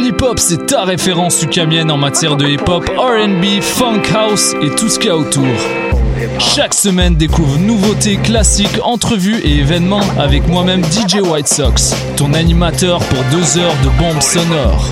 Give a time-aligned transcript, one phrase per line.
[0.00, 4.98] Hip-Hop, c'est ta référence ukamienne en matière de hip-hop, RB, funk house et tout ce
[4.98, 5.44] qu'il y a autour.
[6.38, 13.00] Chaque semaine, découvre nouveautés, classiques, entrevues et événements avec moi-même DJ White Sox, ton animateur
[13.00, 14.88] pour deux heures de bombes sonores.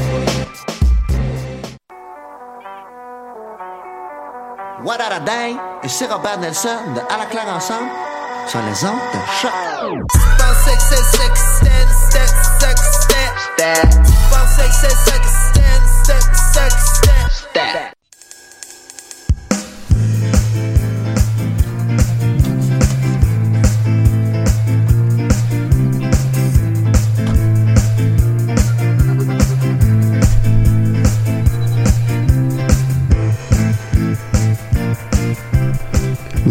[4.84, 5.56] What a day?
[5.83, 7.89] Et c'est Robert Nelson de À la claire ensemble
[8.47, 9.52] sur les ondes de choc.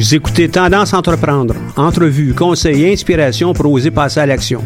[0.05, 4.61] Vous écoutez Tendance Entreprendre, entrevue, conseils et inspiration pour oser passer à l'action.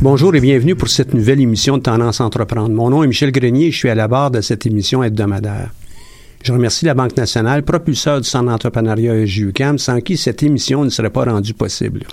[0.00, 2.70] Bonjour et bienvenue pour cette nouvelle émission de Tendance Entreprendre.
[2.70, 5.70] Mon nom est Michel Grenier et je suis à la barre de cette émission hebdomadaire.
[6.44, 10.90] Je remercie la Banque nationale, propulseur du Centre d'entrepreneuriat JUCAM, sans qui cette émission ne
[10.90, 12.04] serait pas rendue possible.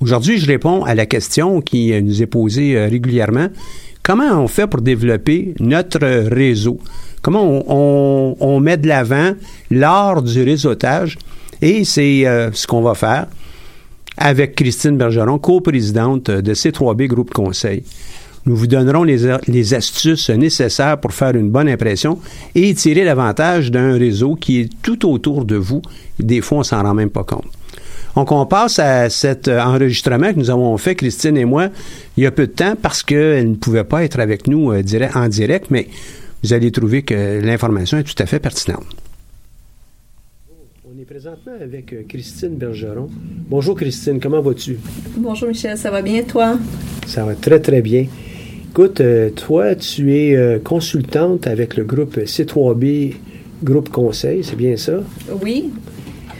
[0.00, 3.48] Aujourd'hui, je réponds à la question qui nous est posée euh, régulièrement.
[4.02, 6.80] Comment on fait pour développer notre réseau?
[7.20, 9.32] Comment on, met de l'avant
[9.70, 11.18] l'art du réseautage?
[11.60, 13.26] Et c'est euh, ce qu'on va faire
[14.16, 17.82] avec Christine Bergeron, coprésidente de C3B Groupe Conseil.
[18.46, 22.20] Nous vous donnerons les, astuces nécessaires pour faire une bonne impression
[22.54, 25.82] et tirer l'avantage d'un réseau qui est tout autour de vous.
[26.20, 27.46] Des fois, on s'en rend même pas compte.
[28.14, 31.68] Donc, on passe à cet enregistrement que nous avons fait, Christine et moi,
[32.16, 34.82] il y a peu de temps parce qu'elle ne pouvait pas être avec nous euh,
[35.14, 35.88] en direct, mais
[36.42, 38.86] vous allez trouver que l'information est tout à fait pertinente
[41.06, 43.08] présentement avec euh, Christine Bergeron.
[43.48, 44.76] Bonjour Christine, comment vas-tu?
[45.16, 46.58] Bonjour Michel, ça va bien toi?
[47.06, 48.06] Ça va très très bien.
[48.70, 53.14] Écoute, euh, toi, tu es euh, consultante avec le groupe C3B
[53.62, 55.00] Groupe Conseil, c'est bien ça?
[55.42, 55.70] Oui,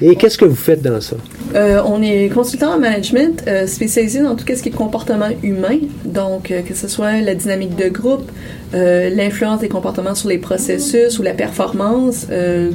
[0.03, 1.17] et qu'est-ce que vous faites dans ça?
[1.55, 5.79] Euh, on est consultant en management euh, spécialisé dans tout ce qui est comportement humain,
[6.05, 8.31] donc euh, que ce soit la dynamique de groupe,
[8.73, 12.27] l'influence des comportements sur les processus ou la performance,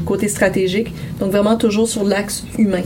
[0.06, 2.82] côté stratégique, donc vraiment toujours sur l'axe humain.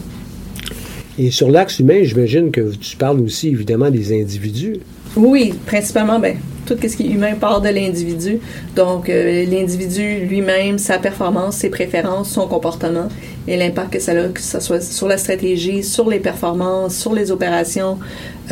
[1.18, 4.78] Et sur l'axe humain, j'imagine que tu parles aussi évidemment des individus.
[5.16, 6.36] Oui, principalement, ben,
[6.66, 8.40] tout ce qui est humain part de l'individu.
[8.76, 13.08] Donc, l'individu lui-même, sa performance, ses préférences, son comportement
[13.48, 17.14] et l'impact que ça a, que ce soit sur la stratégie, sur les performances, sur
[17.14, 17.98] les opérations,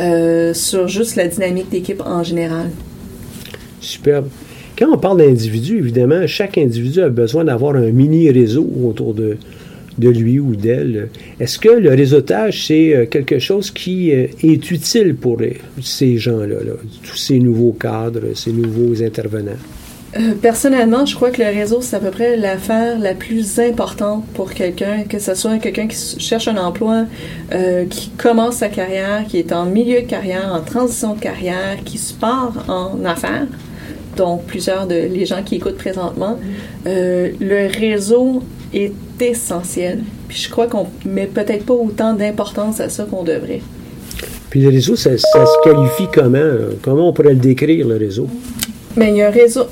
[0.00, 2.70] euh, sur juste la dynamique d'équipe en général.
[3.80, 4.28] Superbe.
[4.78, 9.36] Quand on parle d'individu, évidemment, chaque individu a besoin d'avoir un mini réseau autour de,
[9.98, 11.08] de lui ou d'elle.
[11.38, 15.38] Est-ce que le réseautage, c'est euh, quelque chose qui euh, est utile pour
[15.80, 16.56] ces gens-là,
[17.04, 19.52] tous ces nouveaux cadres, ces nouveaux intervenants?
[20.16, 24.24] Euh, personnellement, je crois que le réseau, c'est à peu près l'affaire la plus importante
[24.34, 27.06] pour quelqu'un, que ce soit quelqu'un qui cherche un emploi,
[27.52, 31.78] euh, qui commence sa carrière, qui est en milieu de carrière, en transition de carrière,
[31.84, 33.46] qui se part en affaires.
[34.16, 36.38] Donc, plusieurs de les gens qui écoutent présentement,
[36.86, 40.00] euh, le réseau est essentiel.
[40.28, 43.62] Puis je crois qu'on met peut-être pas autant d'importance à ça qu'on devrait.
[44.50, 46.38] Puis le réseau, ça, ça, se qualifie comment?
[46.82, 48.28] Comment on pourrait le décrire, le réseau?
[48.96, 49.66] Mais il y a un réseau,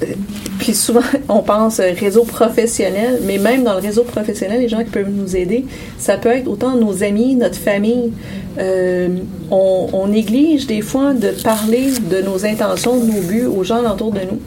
[0.58, 4.90] puis souvent on pense réseau professionnel, mais même dans le réseau professionnel, les gens qui
[4.90, 5.64] peuvent nous aider,
[5.98, 8.12] ça peut être autant nos amis, notre famille.
[8.58, 9.08] Euh,
[9.50, 14.12] on, néglige des fois de parler de nos intentions, de nos buts aux gens autour
[14.12, 14.40] de nous.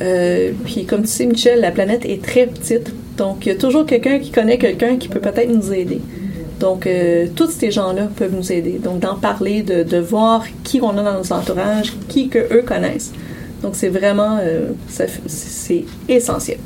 [0.00, 3.58] Euh, puis comme tu sais, Michel, la planète est très petite, donc il y a
[3.58, 6.00] toujours quelqu'un qui connaît quelqu'un qui peut peut-être nous aider.
[6.60, 8.78] Donc, euh, tous ces gens-là peuvent nous aider.
[8.78, 12.62] Donc, d'en parler, de, de voir qui on a dans nos entourages, qui que eux
[12.64, 13.12] connaissent.
[13.62, 14.70] Donc, c'est vraiment, euh,
[15.26, 16.58] c'est essentiel.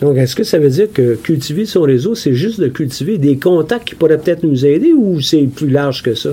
[0.00, 3.38] Donc, est-ce que ça veut dire que cultiver son réseau, c'est juste de cultiver des
[3.38, 6.30] contacts qui pourraient peut-être nous aider ou c'est plus large que ça?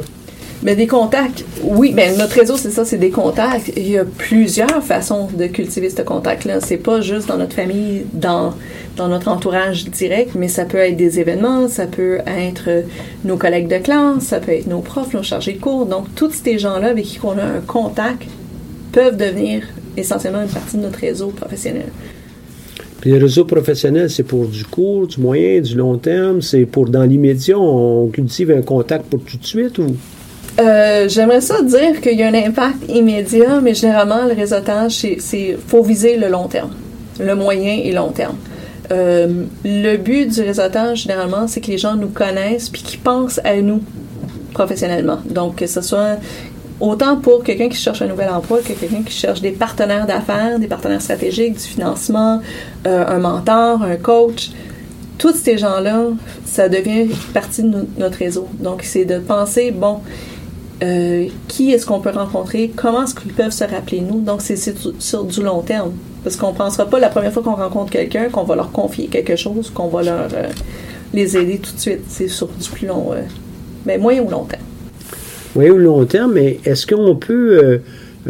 [0.63, 3.73] Mais des contacts, oui, ben notre réseau, c'est ça, c'est des contacts.
[3.75, 6.61] Il y a plusieurs façons de cultiver ce contact-là.
[6.61, 8.53] C'est pas juste dans notre famille, dans,
[8.95, 12.85] dans notre entourage direct, mais ça peut être des événements, ça peut être
[13.25, 15.85] nos collègues de classe, ça peut être nos profs, nos chargés de cours.
[15.85, 18.23] Donc, tous ces gens-là avec qui on a un contact
[18.94, 19.63] peuvent devenir
[19.98, 21.88] essentiellement une partie de notre réseau professionnel.
[23.01, 26.42] Puis le réseau professionnel, c'est pour du court, du moyen, du long terme?
[26.42, 29.95] C'est pour dans l'immédiat, on cultive un contact pour tout de suite ou?
[30.60, 35.57] Euh, j'aimerais ça dire qu'il y a un impact immédiat, mais généralement, le réseautage, c'est
[35.68, 36.72] faut viser le long terme,
[37.19, 38.38] le moyen et long terme.
[38.92, 39.28] Euh,
[39.66, 43.60] le but du réseautage, généralement, c'est que les gens nous connaissent puis qu'ils pensent à
[43.62, 43.81] nous
[44.54, 45.19] professionnellement.
[45.30, 46.18] Donc, que ce soit
[46.83, 50.59] autant pour quelqu'un qui cherche un nouvel emploi que quelqu'un qui cherche des partenaires d'affaires,
[50.59, 52.41] des partenaires stratégiques, du financement,
[52.85, 54.51] euh, un mentor, un coach.
[55.18, 56.07] Tous ces gens-là,
[56.44, 58.50] ça devient partie de notre réseau.
[58.59, 60.00] Donc, c'est de penser, bon,
[60.83, 64.19] euh, qui est-ce qu'on peut rencontrer, comment est-ce qu'ils peuvent se rappeler nous?
[64.19, 64.57] Donc, c'est
[65.00, 65.94] sur du long terme.
[66.25, 69.07] Parce qu'on ne pensera pas la première fois qu'on rencontre quelqu'un qu'on va leur confier
[69.07, 70.50] quelque chose, qu'on va leur euh,
[71.13, 72.01] les aider tout de suite.
[72.09, 73.12] C'est sur du plus long,
[73.86, 74.63] mais moyen ou long terme.
[75.55, 77.79] Moyen ou long terme, mais est-ce qu'on peut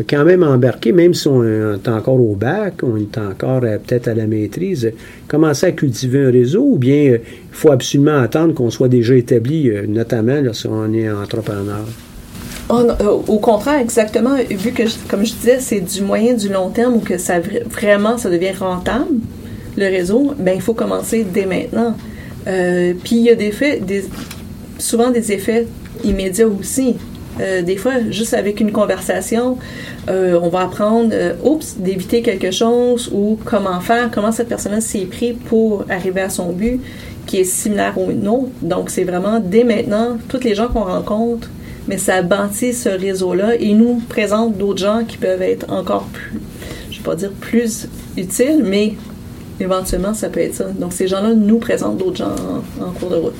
[0.09, 4.13] quand même embarquer, même si on est encore au bac, on est encore peut-être à
[4.13, 4.91] la maîtrise,
[5.27, 7.21] commencer à cultiver un réseau ou bien il
[7.51, 11.85] faut absolument attendre qu'on soit déjà établi, notamment lorsqu'on est entrepreneur?
[12.71, 12.93] Euh,
[13.27, 14.35] au contraire, exactement.
[14.49, 18.17] Vu que, comme je disais, c'est du moyen, du long terme ou que ça vraiment
[18.17, 19.15] ça devient rentable,
[19.77, 21.95] le réseau, ben il faut commencer dès maintenant.
[22.47, 24.05] Euh, puis il y a des faits, des,
[24.77, 25.67] souvent des effets
[26.03, 26.95] immédiats aussi.
[27.39, 29.57] Euh, des fois, juste avec une conversation,
[30.07, 31.13] on va apprendre,
[31.43, 36.29] oups, d'éviter quelque chose ou comment faire, comment cette personne s'est pris pour arriver à
[36.29, 36.81] son but
[37.25, 38.51] qui est similaire au nôtre.
[38.61, 41.49] Donc, c'est vraiment dès maintenant, toutes les gens qu'on rencontre,
[41.87, 46.39] mais ça bâtit ce réseau-là et nous présente d'autres gens qui peuvent être encore plus,
[46.91, 47.87] je vais pas dire plus
[48.17, 48.93] utiles, mais
[49.59, 50.65] éventuellement, ça peut être ça.
[50.65, 52.35] Donc, ces gens-là nous présentent d'autres gens
[52.81, 53.33] en, cours de route.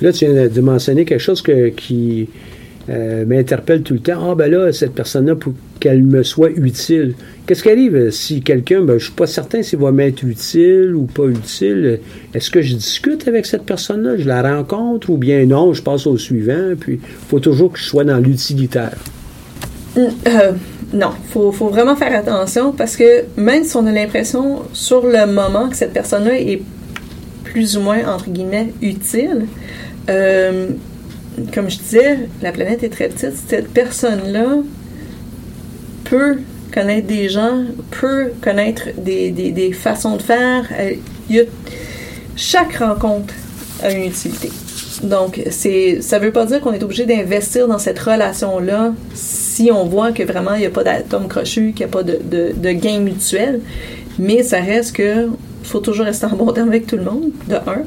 [0.00, 2.28] là, tu viens de mentionner quelque chose qui
[2.90, 4.30] euh, m'interpelle tout le temps.
[4.30, 7.14] Ah, ben là, cette personne-là, pour qu'elle me soit utile.
[7.46, 8.10] Qu'est-ce qui arrive?
[8.10, 12.00] Si quelqu'un, ben, je suis pas certain s'il va m'être utile ou pas utile.
[12.34, 14.16] Est-ce que je discute avec cette personne-là?
[14.18, 16.74] Je la rencontre ou bien non, je passe au suivant.
[16.78, 18.96] Puis, il faut toujours que je sois dans l'utilitaire.
[19.96, 20.52] Euh,
[20.92, 25.26] non, faut, faut, vraiment faire attention parce que même si on a l'impression sur le
[25.26, 26.62] moment que cette personne-là est
[27.44, 29.46] plus ou moins, entre guillemets, utile,
[30.10, 30.68] euh,
[31.52, 33.34] comme je disais, la planète est très petite.
[33.48, 34.58] Cette personne-là
[36.04, 36.38] peut
[36.72, 40.68] connaître des gens, peut connaître des, des, façons de faire.
[42.36, 43.34] chaque rencontre
[43.82, 44.50] a une utilité.
[45.02, 49.70] Donc, c'est, ça ne veut pas dire qu'on est obligé d'investir dans cette relation-là si
[49.72, 52.18] on voit que vraiment il n'y a pas d'atome crochu, qu'il n'y a pas de,
[52.22, 53.60] de, gain mutuel.
[54.18, 55.28] Mais ça reste que
[55.66, 57.82] faut toujours rester en bon terme avec tout le monde, de un.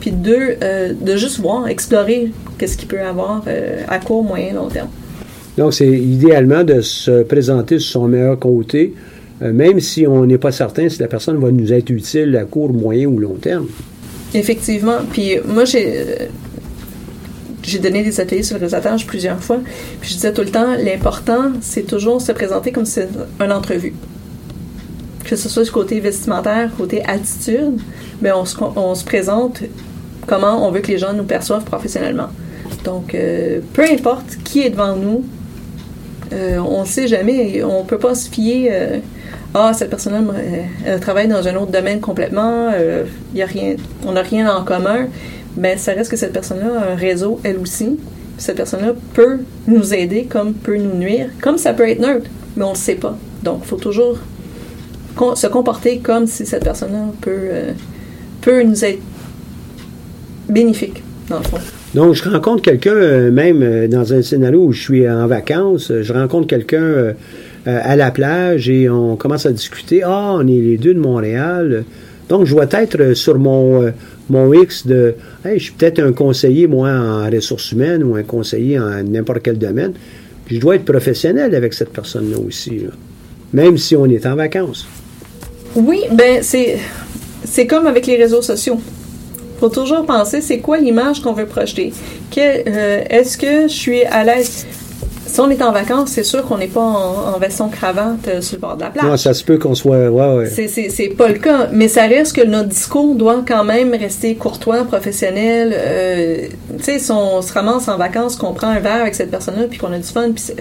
[0.00, 4.54] Puis deux, euh, de juste voir, explorer qu'est-ce qu'il peut avoir euh, à court, moyen,
[4.54, 4.88] long terme.
[5.56, 8.94] Donc, c'est idéalement de se présenter sur son meilleur côté,
[9.42, 12.44] euh, même si on n'est pas certain si la personne va nous être utile à
[12.44, 13.66] court, moyen ou long terme.
[14.34, 14.98] Effectivement.
[15.10, 16.04] Puis moi, j'ai
[17.62, 19.60] j'ai donné des ateliers sur le réseautage plusieurs fois.
[20.00, 23.08] Puis je disais tout le temps, l'important, c'est toujours se présenter comme si c'était
[23.40, 23.94] une entrevue
[25.32, 27.80] que ce soit du côté vestimentaire, côté attitude,
[28.20, 29.62] mais on se, on se présente
[30.26, 32.28] comment on veut que les gens nous perçoivent professionnellement.
[32.84, 35.24] Donc, euh, peu importe qui est devant nous,
[36.34, 38.68] euh, on ne sait jamais, on ne peut pas se fier.
[38.70, 38.98] Euh,
[39.54, 42.70] ah, cette personne-là travaille dans un autre domaine complètement,
[43.34, 45.06] y a rien, on n'a rien en commun.
[45.56, 47.98] Mais ça reste que cette personne-là a un réseau, elle aussi.
[48.36, 52.64] Cette personne-là peut nous aider comme peut nous nuire, comme ça peut être neutre, mais
[52.64, 53.16] on ne le sait pas.
[53.42, 54.18] Donc, il faut toujours
[55.34, 57.72] se comporter comme si cette personne-là peut, euh,
[58.40, 59.00] peut nous être
[60.48, 61.58] bénéfique, dans le fond.
[61.94, 65.92] Donc, je rencontre quelqu'un, euh, même euh, dans un scénario où je suis en vacances,
[66.00, 67.14] je rencontre quelqu'un
[67.64, 70.02] à la plage et on commence à discuter.
[70.04, 71.84] Ah, on est les deux de Montréal.
[72.28, 73.92] Donc, je dois être sur mon,
[74.30, 75.14] mon X de
[75.44, 79.42] hey, je suis peut-être un conseiller, moi, en ressources humaines ou un conseiller en n'importe
[79.44, 79.92] quel domaine.
[80.44, 82.82] Puis je dois être professionnel avec cette personne-là aussi,
[83.52, 84.88] même si on est en vacances.
[85.74, 86.78] Oui, ben c'est
[87.44, 88.80] c'est comme avec les réseaux sociaux.
[89.60, 91.92] Faut toujours penser c'est quoi l'image qu'on veut projeter?
[92.36, 94.66] Euh, est-ce que je suis à l'aise?
[95.26, 98.40] Si on est en vacances, c'est sûr qu'on n'est pas en, en veston cravate euh,
[98.42, 99.04] sur le bord de la plage.
[99.06, 100.10] Non, ça se peut qu'on soit.
[100.10, 100.46] Ouais, ouais.
[100.50, 103.92] C'est- C'est c'est pas le cas, mais ça reste que notre discours doit quand même
[103.94, 105.74] rester courtois, professionnel.
[105.74, 109.30] Euh, tu sais, si on se ramasse en vacances, qu'on prend un verre avec cette
[109.30, 110.56] personne-là, puis qu'on a du fun, puis c'est-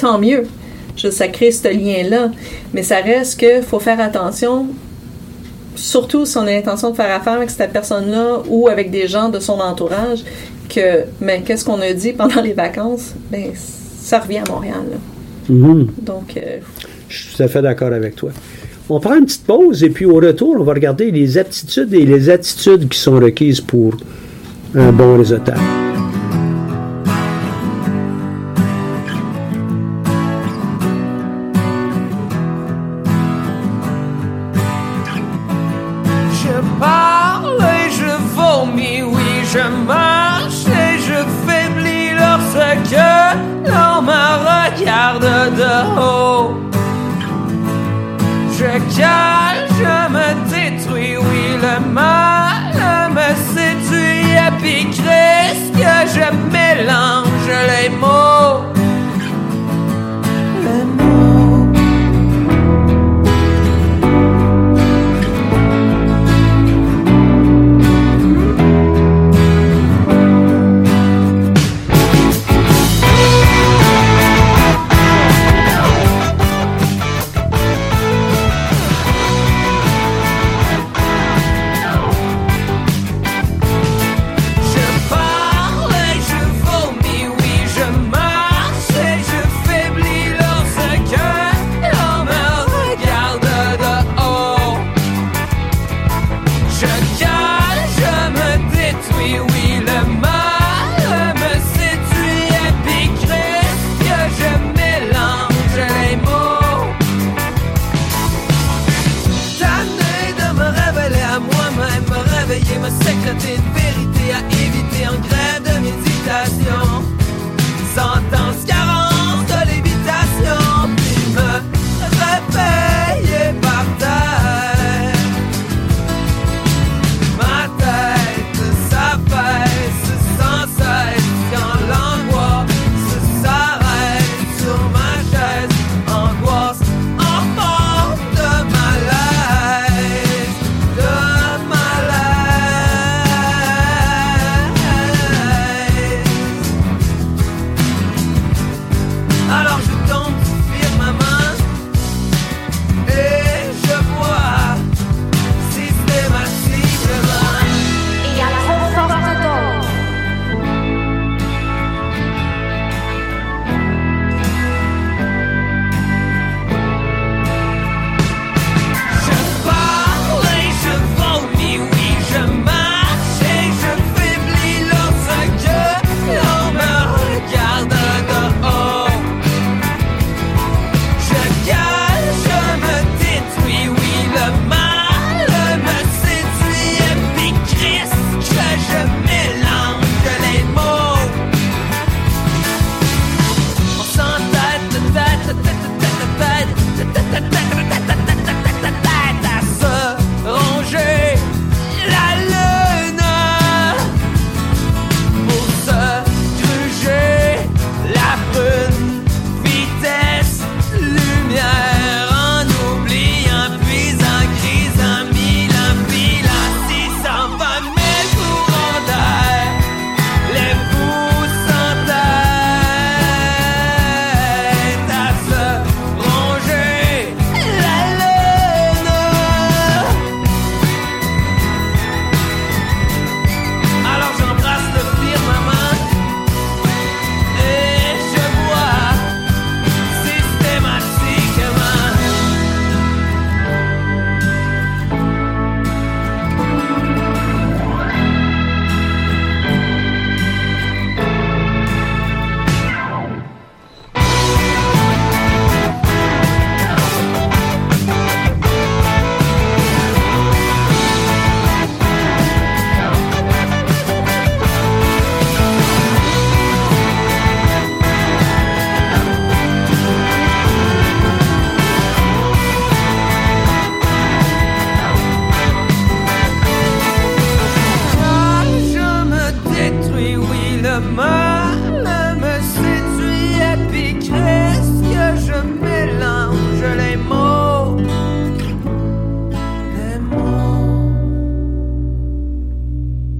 [0.00, 0.44] tant mieux.
[0.98, 2.30] Je, ça crée ce lien-là.
[2.74, 4.66] Mais ça reste que faut faire attention,
[5.74, 9.30] surtout si on a l'intention de faire affaire avec cette personne-là ou avec des gens
[9.30, 10.24] de son entourage,
[10.68, 13.14] que, mais qu'est-ce qu'on a dit pendant les vacances?
[13.30, 14.82] Ben, ça revient à Montréal.
[14.90, 14.96] là.
[15.48, 15.88] Mhm.
[16.02, 16.58] Donc, euh,
[17.08, 18.30] Je suis tout à fait d'accord avec toi.
[18.90, 22.04] On prend une petite pause et puis au retour, on va regarder les aptitudes et
[22.04, 23.94] les attitudes qui sont requises pour
[24.74, 25.58] un bon réseautage.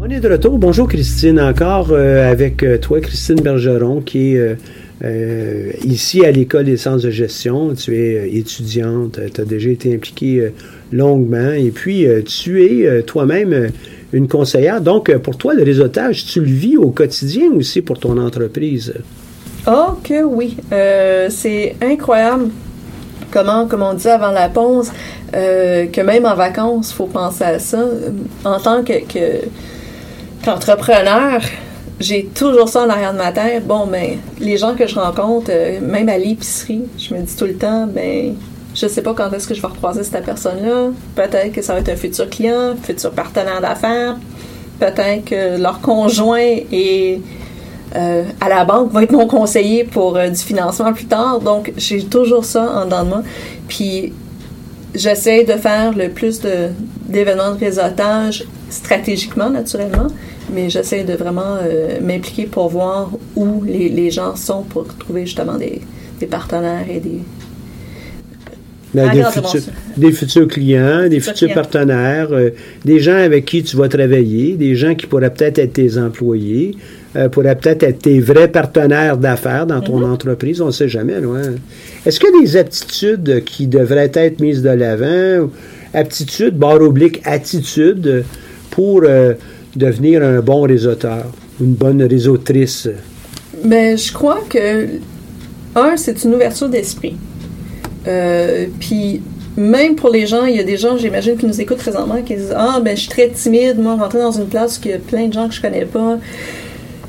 [0.08, 0.56] De retour.
[0.56, 4.56] Bonjour Christine, encore euh, avec euh, toi, Christine Bergeron, qui est
[5.04, 7.74] euh, ici à l'École des sciences de gestion.
[7.74, 10.50] Tu es étudiante, tu as déjà été impliquée
[10.92, 13.68] longuement et puis tu es toi-même
[14.14, 14.80] une conseillère.
[14.80, 18.94] Donc, pour toi, le réseautage, tu le vis au quotidien aussi pour ton entreprise?
[19.66, 20.56] Oh que oui.
[21.28, 22.46] c'est incroyable
[23.30, 24.90] comment, comme on dit avant la pause,
[25.32, 27.84] que même en vacances, il faut penser à ça.
[28.44, 28.94] En tant que
[30.44, 31.40] qu'entrepreneur,
[32.00, 33.66] j'ai toujours ça en arrière de ma tête.
[33.66, 37.46] Bon, ben, les gens que je rencontre, euh, même à l'épicerie, je me dis tout
[37.46, 38.34] le temps, ben,
[38.74, 40.90] je sais pas quand est-ce que je vais recroiser cette personne-là.
[41.16, 44.16] Peut-être que ça va être un futur client, futur partenaire d'affaires.
[44.78, 47.20] Peut-être que leur conjoint est
[47.96, 51.40] euh, à la banque va être mon conseiller pour euh, du financement plus tard.
[51.40, 53.22] Donc, j'ai toujours ça en dedans de moi.
[53.66, 54.12] Puis,
[54.94, 56.40] j'essaie de faire le plus
[57.08, 60.08] d'événements de réseautage stratégiquement, naturellement,
[60.52, 65.26] mais j'essaie de vraiment euh, m'impliquer pour voir où les, les, gens sont pour trouver
[65.26, 65.80] justement des,
[66.20, 67.20] des partenaires et des.
[68.94, 72.50] Ben, des, futurs, des, futurs, clients, des futurs partenaires, euh,
[72.86, 76.74] des gens avec qui tu vas travailler, des gens qui pourraient peut-être être tes employés,
[77.14, 80.12] euh, pourraient peut-être être tes vrais partenaires d'affaires dans ton mm-hmm.
[80.12, 81.16] entreprise, on ne sait jamais.
[82.06, 85.50] Est-ce qu'il y a des aptitudes qui devraient être mises de l'avant?
[85.92, 88.24] Aptitudes, barre oblique, attitude
[88.70, 89.34] pour euh,
[89.76, 91.26] devenir un bon réseauteur,
[91.60, 92.88] une bonne réseautrice?
[93.64, 94.86] Ben, je crois que,
[95.74, 97.16] un, c'est une ouverture d'esprit.
[98.08, 99.20] Euh, puis,
[99.56, 102.36] même pour les gens, il y a des gens, j'imagine, qui nous écoutent présentement, qui
[102.36, 104.94] disent Ah, ben, je suis très timide, moi, rentrer dans une place où il y
[104.94, 106.18] a plein de gens que je connais pas,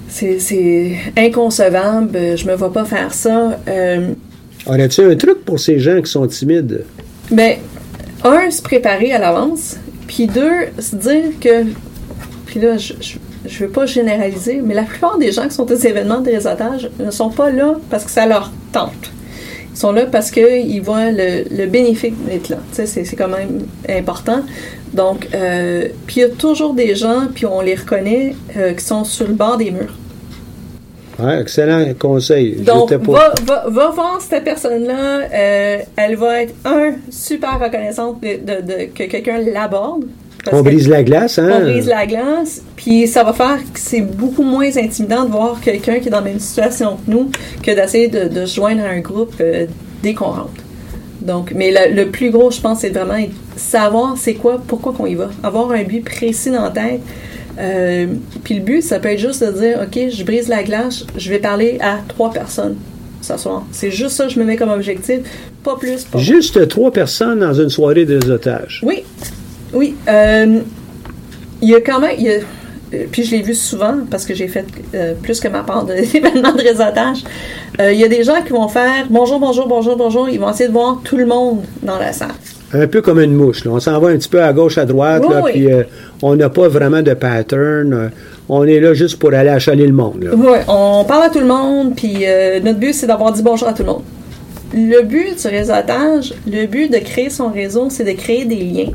[0.10, 3.60] c'est inconcevable, je me vois pas faire ça.
[3.68, 4.10] Euh,
[4.66, 6.84] Aurais-tu un truc pour ces gens qui sont timides?
[7.32, 7.58] Ben,
[8.24, 9.78] un, se préparer à l'avance.
[10.08, 11.66] Puis deux, se dire que,
[12.48, 12.94] puis là, je,
[13.46, 16.90] je, veux pas généraliser, mais la plupart des gens qui sont aux événements de réseautage
[17.00, 19.12] ne sont pas là parce que ça leur tente.
[19.80, 22.58] Sont là parce qu'ils voient le, le bénéfice d'être là.
[22.74, 24.42] C'est quand même important.
[24.94, 28.84] Donc, euh, puis il y a toujours des gens, puis on les reconnaît, euh, qui
[28.84, 29.96] sont sur le bord des murs.
[31.18, 32.58] Ouais, excellent conseil.
[32.58, 35.22] Donc, va, va, va, voir cette personne-là.
[35.34, 40.04] Euh, elle va être, un, super reconnaissante de, de, que quelqu'un l'aborde.
[40.52, 41.60] On brise la glace, hein?
[41.62, 45.60] On brise la glace, puis ça va faire que c'est beaucoup moins intimidant de voir
[45.62, 47.30] quelqu'un qui est dans la même situation que nous
[47.62, 49.66] que d'essayer de, de se joindre à un groupe euh,
[50.02, 50.64] dès qu'on rentre.
[51.22, 53.22] Donc, mais le, le plus gros, je pense, c'est vraiment
[53.58, 55.30] savoir c'est quoi, pourquoi qu'on y va.
[55.44, 57.02] Avoir un but précis dans la tête.
[57.60, 58.08] Euh,
[58.46, 61.30] puis le but, ça peut être juste de dire, OK, je brise la glace, je
[61.30, 62.78] vais parler à trois personnes
[63.22, 63.66] ce soir.
[63.74, 65.20] C'est juste ça que je me mets comme objectif,
[65.62, 66.06] pas plus.
[66.06, 68.82] Pas juste trois personnes dans une soirée de réseautage.
[68.86, 69.04] Oui,
[69.74, 69.96] oui.
[70.08, 70.60] Euh,
[71.62, 72.20] il y a quand même...
[72.20, 72.32] Y a,
[72.92, 74.66] euh, puis je l'ai vu souvent parce que j'ai fait
[75.22, 77.24] plus que ma part d'événements de réseautage.
[77.80, 80.28] Il y a des gens qui vont faire bonjour, bonjour, bonjour, bonjour.
[80.28, 82.30] Ils vont essayer de voir tout le monde dans la salle
[82.74, 83.66] un peu comme une mouche.
[83.66, 83.72] Là.
[83.72, 85.84] On s'en va un petit peu à gauche, à droite, là, puis euh,
[86.22, 87.94] on n'a pas vraiment de pattern.
[87.94, 88.10] Euh,
[88.48, 90.30] on est là juste pour aller achaler le monde.
[90.34, 93.68] Oui, on parle à tout le monde, puis euh, notre but, c'est d'avoir dit bonjour
[93.68, 94.04] à tout le monde.
[94.74, 98.92] Le but du réseautage, le but de créer son réseau, c'est de créer des liens.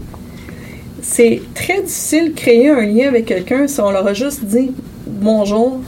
[1.06, 4.72] C'est très difficile de créer un lien avec quelqu'un si on leur a juste dit
[5.06, 5.80] bonjour,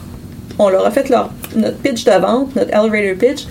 [0.59, 1.11] on leur a fait
[1.55, 3.47] notre pitch de vente, notre elevator pitch,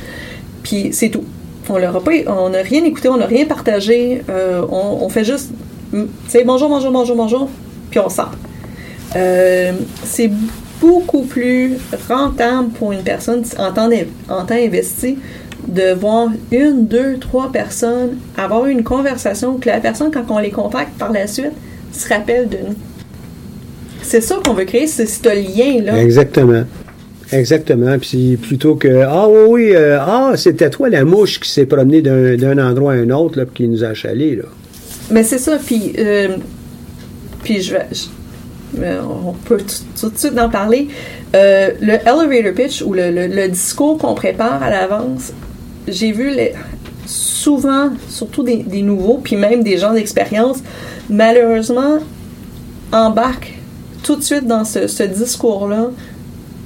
[0.62, 1.24] puis c'est tout
[1.68, 5.50] on leur pas, on n'a rien écouté, on n'a rien partagé, euh, on, fait juste,
[6.29, 7.50] c'est mm, bonjour, bonjour, bonjour, bonjour,
[7.90, 8.31] puis on sort.
[9.16, 9.72] Euh,
[10.05, 10.31] c'est
[10.81, 13.90] beaucoup plus rentable pour une personne en temps,
[14.29, 15.18] en temps investi
[15.68, 20.50] de voir une, deux, trois personnes avoir une conversation que la personne, quand on les
[20.50, 21.52] contacte par la suite,
[21.92, 22.74] se rappelle de nous.
[24.02, 26.00] C'est ça qu'on veut créer, c'est ce lien-là.
[26.00, 26.64] Exactement.
[27.33, 27.98] Exactement.
[27.98, 32.02] Puis plutôt que Ah oui, oui, euh, ah, c'était toi la mouche qui s'est promenée
[32.02, 34.44] d'un endroit à un autre, là, qui nous a chalés, là.
[35.11, 36.37] Mais c'est ça, puis, euh,
[37.42, 37.87] puis je vais.
[39.02, 39.59] on peut
[40.00, 40.88] tout, de suite en parler.
[41.35, 45.33] Euh, le elevator pitch ou le, le, discours qu'on prépare à l'avance,
[45.88, 46.33] j'ai vu
[47.07, 50.59] souvent, surtout des, nouveaux, puis même des gens d'expérience,
[51.09, 51.99] malheureusement,
[52.92, 53.59] embarquent
[54.03, 55.90] tout de suite dans ce, discours-là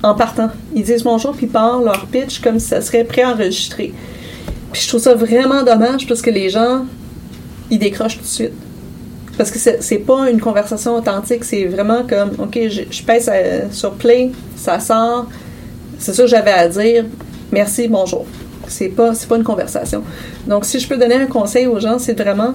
[0.03, 0.51] en partant.
[0.75, 3.93] Ils disent bonjour, puis parlent leur pitch comme si ça serait préenregistré.
[4.73, 6.85] Puis je trouve ça vraiment dommage parce que les gens,
[7.71, 8.53] ils décrochent tout de suite.
[9.37, 13.31] Parce que c'est pas une conversation authentique, c'est vraiment comme, OK, je, je pèse
[13.73, 15.27] sur play, ça sort,
[15.99, 17.05] c'est ça que j'avais à dire,
[17.53, 18.27] merci, bonjour.
[18.71, 20.03] C'est pas, pas une conversation.
[20.47, 22.55] Donc, si je peux donner un conseil aux gens, c'est vraiment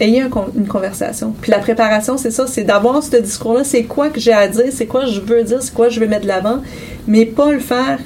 [0.00, 0.24] ayez
[0.56, 1.34] une conversation.
[1.40, 4.66] Puis la préparation, c'est ça, c'est d'avoir ce discours-là, c'est quoi que j'ai à dire,
[4.70, 6.62] c'est quoi je veux dire, c'est quoi je veux mettre de l'avant,
[7.06, 7.98] mais pas le faire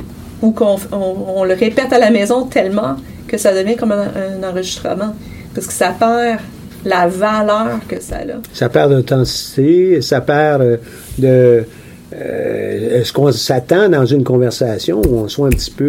[0.42, 4.48] ou qu'on on, le répète à la maison tellement que ça devient comme un, un
[4.48, 5.14] enregistrement.
[5.54, 6.40] Parce que ça perd
[6.84, 8.40] la valeur que ça a.
[8.52, 10.76] Ça perd d'intensité, ça perd euh,
[11.18, 11.64] de...
[12.14, 15.84] euh, Est-ce qu'on s'attend dans une conversation où on soit un petit peu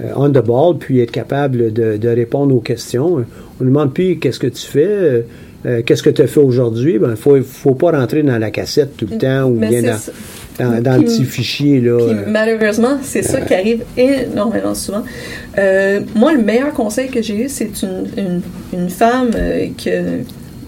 [0.00, 3.24] euh, on the ball, puis être capable de, de répondre aux questions?
[3.60, 5.24] On ne demande plus qu'est-ce que tu fais,
[5.66, 6.98] euh, qu'est-ce que tu as fait aujourd'hui?
[6.98, 9.82] Ben, faut, faut pas rentrer dans la cassette tout le temps ou Mais bien
[10.58, 11.80] dans, dans, le Puis- petit fichier.
[11.80, 15.02] Là, Puis malheureusement, c'est ça qui arrive énormément souvent.
[15.56, 18.40] Moi, le meilleur conseil que j'ai eu, c'est une, une,
[18.72, 19.90] une femme que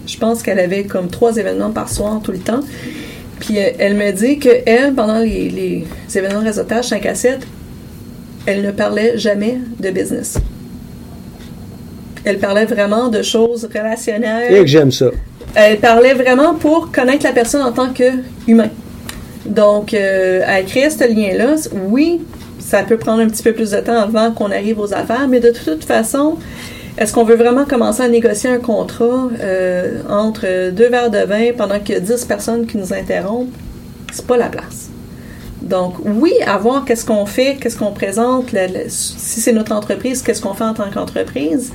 [0.05, 2.61] je pense qu'elle avait comme trois événements par soir tout le temps.
[3.39, 7.39] Puis elle me dit que elle, pendant les, les événements de réseautage 5 à 7,
[8.45, 10.39] elle ne parlait jamais de business.
[12.23, 14.53] Elle parlait vraiment de choses relationnelles.
[14.53, 15.07] Et que j'aime ça.
[15.55, 18.69] Elle parlait vraiment pour connaître la personne en tant qu'humain.
[19.45, 21.55] Donc, euh, elle crée ce lien-là.
[21.89, 22.21] Oui,
[22.59, 25.39] ça peut prendre un petit peu plus de temps avant qu'on arrive aux affaires, mais
[25.39, 26.37] de toute façon,
[26.97, 31.51] est-ce qu'on veut vraiment commencer à négocier un contrat euh, entre deux verres de vin
[31.55, 33.53] pendant qu'il y a 10 personnes qui nous interrompent?
[34.11, 34.89] C'est pas la place.
[35.61, 38.55] Donc, oui, à voir qu'est-ce qu'on fait, qu'est-ce qu'on présente,
[38.87, 41.71] si c'est notre entreprise, qu'est-ce qu'on fait en tant qu'entreprise,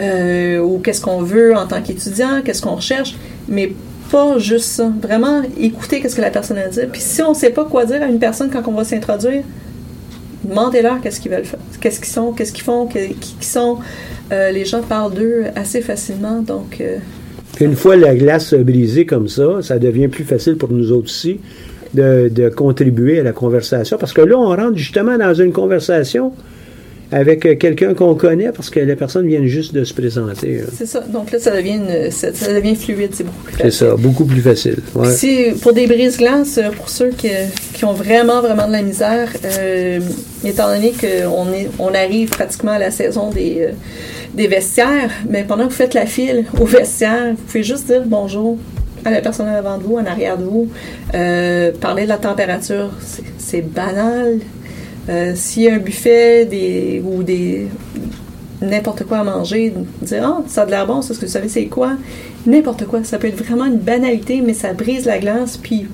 [0.00, 3.14] euh, ou qu'est-ce qu'on veut en tant qu'étudiant, qu'est-ce qu'on recherche,
[3.48, 3.72] mais
[4.10, 4.90] pas juste ça.
[5.00, 6.88] Vraiment, écouter qu'est-ce que la personne a dire.
[6.90, 9.44] Puis si on ne sait pas quoi dire à une personne quand on va s'introduire,
[10.44, 13.78] demandez-leur qu'est-ce qu'ils veulent faire, qu'est-ce qu'ils sont, qu'est-ce qu'ils font, qui, sont.
[14.32, 16.80] Euh, les gens parlent d'eux assez facilement, donc...
[16.80, 16.98] euh,
[17.60, 21.40] une fois la glace brisée comme ça, ça devient plus facile pour nous autres aussi
[21.94, 23.96] de, de contribuer à la conversation.
[23.98, 26.32] Parce que là, on rentre justement dans une conversation
[27.10, 30.60] avec euh, quelqu'un qu'on connaît parce que la personne vient juste de se présenter.
[30.76, 31.00] c'est ça.
[31.00, 33.72] Donc là, ça devient, une- ça, ça devient fluide, c'est beaucoup plus C'est facile.
[33.88, 34.76] ça, beaucoup plus facile.
[34.94, 35.10] Ouais.
[35.10, 37.28] Si, pour des brises-glaces, euh, pour ceux qui,
[37.72, 40.00] qui ont vraiment, vraiment de la misère, euh,
[40.44, 41.46] étant donné qu'on
[41.78, 43.70] on arrive pratiquement à la saison des, euh,
[44.34, 48.02] des vestiaires, mais pendant que vous faites la file au vestiaire, vous pouvez juste dire
[48.04, 48.58] bonjour
[49.04, 50.68] à la personne avant de vous, en arrière de vous,
[51.14, 54.40] euh, parler de la température, c'est- c'est banal.
[55.08, 57.66] Euh, S'il y a un buffet des, ou des
[58.60, 61.32] n'importe quoi à manger, dire ah ça a de l'air bon, ça, est-ce que vous
[61.32, 61.92] savez c'est quoi?
[62.46, 65.86] N'importe quoi, ça peut être vraiment une banalité, mais ça brise la glace, puis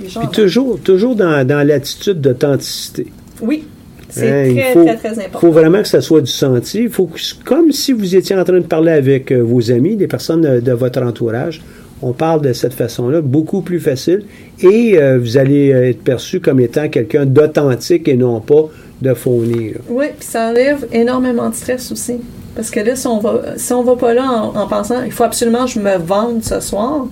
[0.00, 0.20] les gens.
[0.20, 3.06] Puis toujours, toujours dans, dans l'attitude d'authenticité.
[3.40, 3.64] Oui,
[4.08, 5.40] c'est Hein, il très, très, très Il important.
[5.40, 6.82] faut vraiment que ça soit du senti.
[6.84, 9.96] Il faut que, comme si vous étiez en train de parler avec euh, vos amis,
[9.96, 11.60] des personnes de, de votre entourage.
[12.02, 14.24] On parle de cette façon-là, beaucoup plus facile.
[14.60, 18.64] Et euh, vous allez être perçu comme étant quelqu'un d'authentique et non pas
[19.02, 19.14] de là.
[19.88, 22.16] Oui, puis ça enlève énormément de stress aussi.
[22.54, 25.12] Parce que là, si on va, si on va pas là en, en pensant, il
[25.12, 27.06] faut absolument que je me vende ce soir,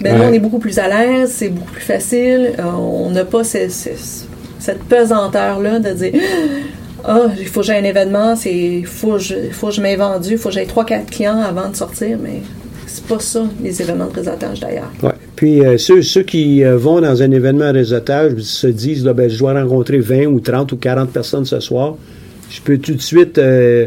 [0.00, 2.52] ben là, on est beaucoup plus à l'aise, c'est beaucoup plus facile.
[2.58, 4.24] euh, on n'a pas ce- ce-
[4.58, 6.12] cette pesanteur-là de dire
[7.04, 9.80] Ah, il faut que j'ai un événement, il faut, que je- il faut que je
[9.80, 12.59] m'aie vendu, il faut que j'ai 3-4 clients avant de sortir, mais c'est
[13.10, 14.90] pas ça, les événements de réseautage d'ailleurs.
[15.02, 15.10] Ouais.
[15.34, 19.28] Puis euh, ceux, ceux qui euh, vont dans un événement à réseautage se disent ben,
[19.28, 21.96] je dois rencontrer 20 ou 30 ou 40 personnes ce soir.
[22.50, 23.86] Je peux tout de suite euh,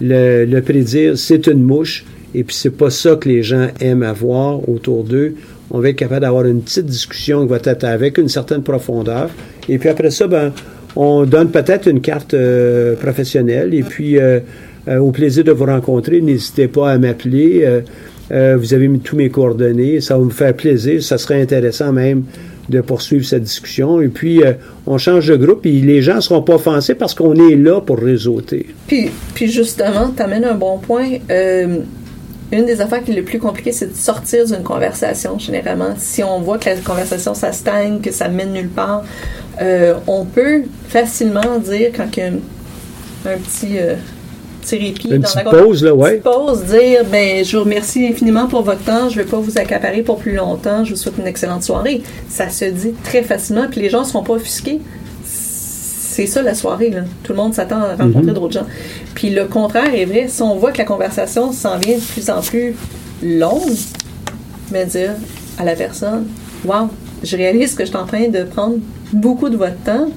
[0.00, 2.06] le, le prédire, c'est une mouche.
[2.34, 5.34] Et puis c'est pas ça que les gens aiment avoir autour d'eux.
[5.70, 9.28] On va être capable d'avoir une petite discussion qui va être avec une certaine profondeur.
[9.68, 10.50] Et puis après ça, ben,
[10.96, 12.34] on donne peut-être une carte
[13.00, 13.74] professionnelle.
[13.74, 14.18] Et puis
[14.88, 17.82] au plaisir de vous rencontrer, n'hésitez pas à m'appeler.
[18.32, 20.00] Euh, vous avez mis tous mes coordonnées.
[20.00, 21.02] Ça va me faire plaisir.
[21.02, 22.24] Ça serait intéressant même
[22.68, 24.00] de poursuivre cette discussion.
[24.00, 24.54] Et puis, euh,
[24.86, 27.80] on change de groupe et les gens ne seront pas offensés parce qu'on est là
[27.80, 28.66] pour réseauter.
[28.86, 31.08] Puis, puis justement, tu amènes un bon point.
[31.30, 31.78] Euh,
[32.50, 35.94] une des affaires qui est le plus compliqué, c'est de sortir d'une conversation, généralement.
[35.96, 39.04] Si on voit que la conversation, ça stagne, que ça mène nulle part,
[40.06, 43.78] on peut facilement dire, quand il y a un, petit,
[44.62, 46.10] petit répit Une dans petite la pause, là, ouais.
[46.18, 49.38] petite pause, dire, ben, je vous remercie infiniment pour votre temps, je ne vais pas
[49.38, 52.02] vous accaparer pour plus longtemps, je vous souhaite une excellente soirée.
[52.28, 54.80] Ça se dit très facilement, puis les gens ne seront pas offusqués
[56.14, 56.90] c'est ça la soirée.
[56.90, 57.00] Là.
[57.22, 58.34] Tout le monde s'attend à rencontrer Mhm.
[58.34, 58.66] d'autres gens.
[59.14, 60.26] Puis le contraire est vrai.
[60.28, 62.74] Si on voit que la conversation s'en vient de plus en plus
[63.22, 63.72] longue,
[64.70, 65.12] mais dire
[65.58, 66.26] à la personne
[66.66, 66.90] Wow,
[67.22, 68.76] je réalise que je suis en train de prendre
[69.14, 70.08] beaucoup de votre temps.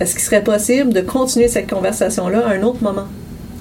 [0.00, 3.06] Est-ce qu'il serait possible de continuer cette conversation-là à un autre moment?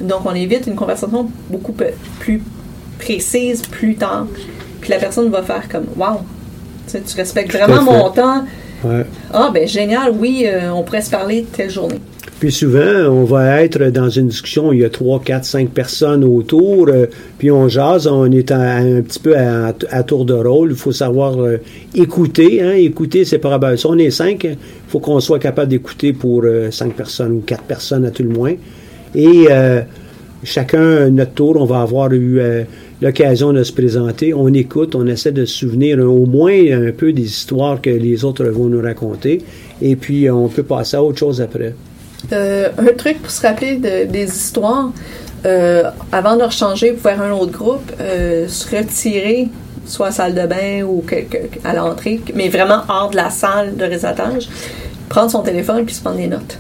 [0.02, 1.74] Donc, on évite une conversation beaucoup
[2.20, 2.42] plus
[3.00, 4.28] précise plus tard.
[4.82, 6.20] Puis la personne va faire comme Wow,
[6.88, 8.44] tu, respectes vraiment mon temps.
[8.84, 9.06] Ouais.
[9.34, 12.00] Ah, ben génial, oui, euh, on pourrait se parler de telle journée.
[12.40, 16.24] Puis souvent, on va être dans une discussion, il y a trois, quatre, cinq personnes
[16.24, 17.08] autour, euh,
[17.38, 20.70] puis on jase, on est à- un petit peu à, à tour de rôle.
[20.72, 21.58] Il faut savoir euh,
[21.94, 22.62] écouter.
[22.62, 22.72] Hein?
[22.72, 23.76] Écouter, c'est pas grave.
[23.76, 24.58] Si on est cinq, il
[24.88, 28.54] faut qu'on soit capable d'écouter pour cinq personnes ou quatre personnes à tout le moins.
[29.16, 29.82] Et euh,
[30.44, 32.64] chacun, notre tour, on va avoir eu euh,
[33.02, 34.34] l'occasion de se présenter.
[34.34, 37.90] On écoute, on essaie de se souvenir euh, au moins un peu des histoires que
[37.90, 39.42] les autres vont nous raconter.
[39.82, 41.74] Et puis, on peut passer à autre chose après.
[42.34, 44.92] Euh, un truc pour se rappeler de- des histoires,
[45.46, 49.48] euh, avant de rechanger pour faire un autre groupe, euh, se retirer,
[49.86, 53.76] soit à salle de bain ou quelque, à l'entrée, mais vraiment hors de la salle
[53.78, 54.50] de réseautage,
[55.08, 56.60] prendre son téléphone puis se prendre des notes.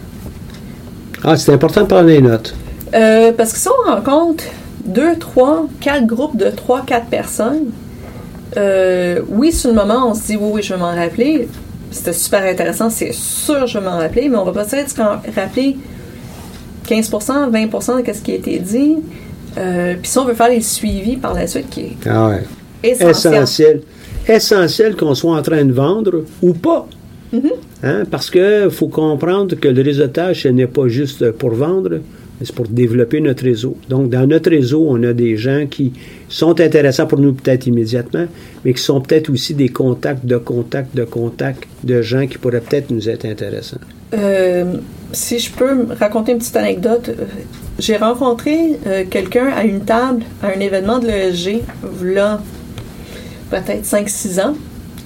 [1.23, 2.55] Ah, c'est important de prendre des notes.
[2.93, 4.43] Euh, parce que si on rencontre
[4.86, 7.65] deux, trois, quatre groupes de trois, quatre personnes,
[8.58, 11.47] euh, oui, sur le moment, on se dit oui, oui, je vais m'en rappeler.
[11.91, 15.75] C'était super intéressant, c'est sûr, je vais m'en rappeler, mais on va peut-être se rappeler
[16.88, 18.97] 15% 20% de ce qui a été dit.
[19.58, 22.43] Euh, Puis si on veut faire les suivis par la suite, qui est Ah ouais.
[22.84, 23.34] essentiel.
[23.34, 23.82] Essentiel.
[24.27, 26.88] Essentiel qu'on soit en train de vendre ou pas.
[27.83, 28.03] Hein?
[28.09, 31.99] Parce que faut comprendre que le réseautage, ce n'est pas juste pour vendre,
[32.39, 33.77] mais c'est pour développer notre réseau.
[33.89, 35.93] Donc, dans notre réseau, on a des gens qui
[36.27, 38.25] sont intéressants pour nous peut-être immédiatement,
[38.63, 42.61] mais qui sont peut-être aussi des contacts de contacts de contacts de gens qui pourraient
[42.61, 43.79] peut-être nous être intéressants.
[44.13, 44.75] Euh,
[45.11, 47.25] si je peux raconter une petite anecdote, euh,
[47.77, 51.61] j'ai rencontré euh, quelqu'un à une table à un événement de l'ESG,
[52.03, 52.41] là,
[53.51, 54.55] peut-être 5-6 ans.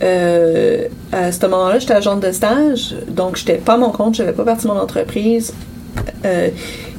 [0.01, 4.33] Euh, à ce moment-là, j'étais agente de stage, donc j'étais pas à mon compte, j'avais
[4.33, 5.53] pas parti mon entreprise.
[6.25, 6.49] Euh,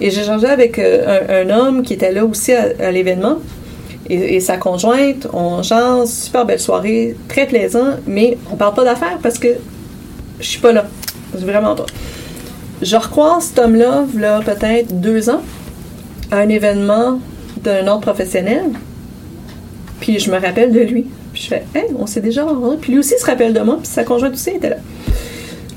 [0.00, 3.38] et j'ai changé avec euh, un, homme qui était là aussi à, l'événement
[4.08, 5.26] et, et sa conjointe.
[5.32, 9.48] On change, super belle soirée, très plaisant, mais on parle pas d'affaires parce que
[10.40, 10.86] je suis pas là.
[11.32, 11.86] Vraiment pas.
[12.82, 15.42] Je recroise cet homme-là, là, peut-être deux ans,
[16.30, 17.18] à un événement
[17.62, 18.64] d'un autre professionnel.
[20.00, 21.06] Puis je me rappelle de lui.
[21.34, 22.78] Puis je fais, hey, on s'est déjà rencontrés.
[22.80, 24.76] Puis lui aussi se rappelle de moi, puis sa conjointe aussi était là.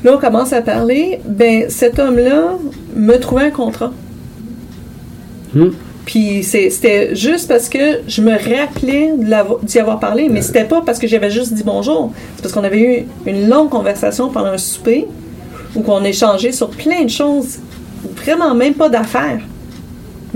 [0.04, 1.20] Là, on commence à parler.
[1.26, 2.58] Ben, cet homme-là
[2.96, 3.91] me trouvait un contrat.
[5.54, 5.72] Hmm.
[6.06, 9.12] Puis c'était juste parce que je me rappelais
[9.63, 12.13] d'y avoir parlé, mais c'était pas parce que j'avais juste dit bonjour.
[12.36, 15.06] C'est parce qu'on avait eu une longue conversation pendant un souper
[15.76, 17.58] où qu'on échangeait sur plein de choses,
[18.24, 19.41] vraiment même pas d'affaires.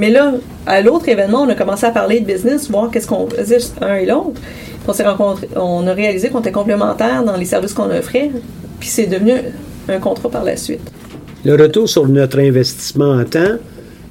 [0.02, 0.34] Mais là,
[0.66, 3.98] à l'autre événement, on a commencé à parler de business, voir qu'est-ce qu'on faisait un
[3.98, 4.42] et l'autre.
[4.88, 8.32] On s'est rencontrés, on a réalisé qu'on était complémentaires dans les services qu'on offrait,
[8.80, 9.34] puis c'est devenu
[9.88, 10.82] un contrat par la suite.
[11.46, 13.58] le retour sur notre investissement en temps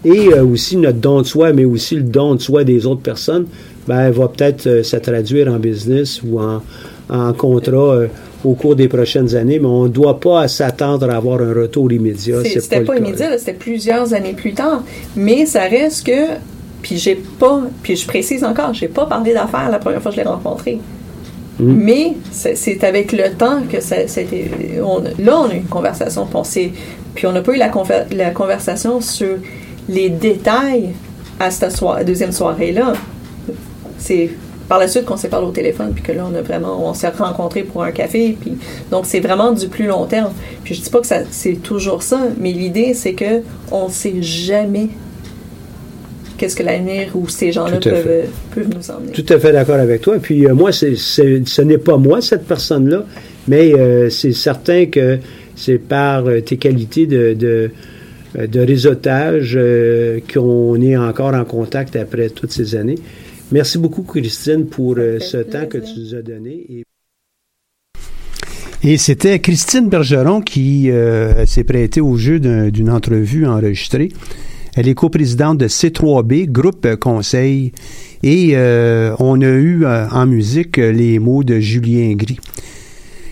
[0.05, 3.03] et euh, aussi notre don de soi, mais aussi le don de soi des autres
[3.03, 3.46] personnes,
[3.88, 6.62] ben, va peut-être euh, se traduire en business ou en,
[7.09, 8.07] en contrat euh,
[8.44, 11.92] au cours des prochaines années, mais on ne doit pas s'attendre à avoir un retour
[11.92, 12.38] immédiat.
[12.44, 12.98] C'était pas, cas.
[12.98, 14.83] immédiat, c'était plusieurs années plus tard.
[15.16, 16.37] Mais ça reste que,
[16.83, 20.16] puis j'ai pas, puis je précise encore, j'ai pas parlé d'affaires la première fois que
[20.16, 20.79] je l'ai rencontré.
[21.59, 21.72] Mm.
[21.74, 24.50] Mais c'est avec le temps que ça, c'était,
[24.83, 26.26] on, là, on a eu une conversation.
[26.26, 26.42] Puis on,
[27.14, 29.37] puis on n'a pas eu la, conver- la conversation sur
[29.88, 30.90] les détails
[31.38, 32.94] à cette deuxième soirée-là.
[33.98, 34.31] C'est
[34.70, 36.94] par la suite qu'on s'est parlé au téléphone, puis que là, on a vraiment, on
[36.94, 38.52] s'est rencontrés pour un café, puis
[38.92, 40.33] donc c'est vraiment du plus long terme.
[40.62, 44.90] Puis je dis pas que c'est toujours ça, mais l'idée, c'est que on sait jamais
[46.38, 48.28] qu'est-ce que l'avenir ou ces gens-là peuvent, fait.
[48.54, 49.11] peuvent nous emmener.
[49.11, 50.18] Tout à fait d'accord avec toi.
[50.22, 53.02] Puis euh, moi, c'est, ce n'est pas moi, cette personne-là,
[53.48, 55.18] mais euh, c'est certain que
[55.56, 57.72] c'est par euh, tes qualités de, de,
[58.38, 62.98] euh, de réseautage euh, qu'on est encore en contact après toutes ces années.
[63.52, 66.66] Merci beaucoup, Christine, pour euh, ce temps que tu nous as donné.
[66.68, 66.84] Et...
[68.82, 74.08] Et c'était Christine Bergeron qui euh, s'est prêtée au jeu d'un- d'une entrevue enregistrée.
[74.74, 77.72] Elle est coprésidente de C3B, groupe conseil,
[78.22, 82.38] et euh, on a eu euh, en musique les mots de Julien Gris.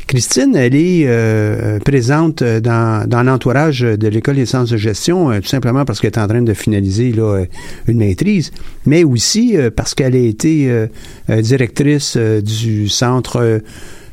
[0.08, 5.30] Christine, elle est euh, présente euh, dans, dans l'entourage de l'École des sciences de gestion,
[5.30, 7.44] euh, tout simplement parce qu'elle est en train de finaliser là, euh,
[7.86, 8.50] une maîtrise,
[8.86, 10.86] mais aussi euh, parce qu'elle a été euh,
[11.28, 13.58] euh, directrice euh, du centre euh,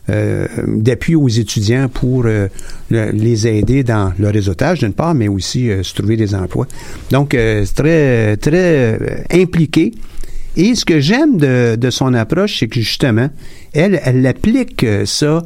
[0.09, 2.49] euh, d'appui aux étudiants pour euh,
[2.89, 6.67] le- les aider dans le réseautage d'une part, mais aussi euh, se trouver des emplois.
[7.09, 8.97] Donc, euh, c'est très, très euh,
[9.31, 9.93] impliqué.
[10.57, 13.29] Et ce que j'aime de, de son approche, c'est que justement,
[13.73, 15.45] elle, elle applique euh, ça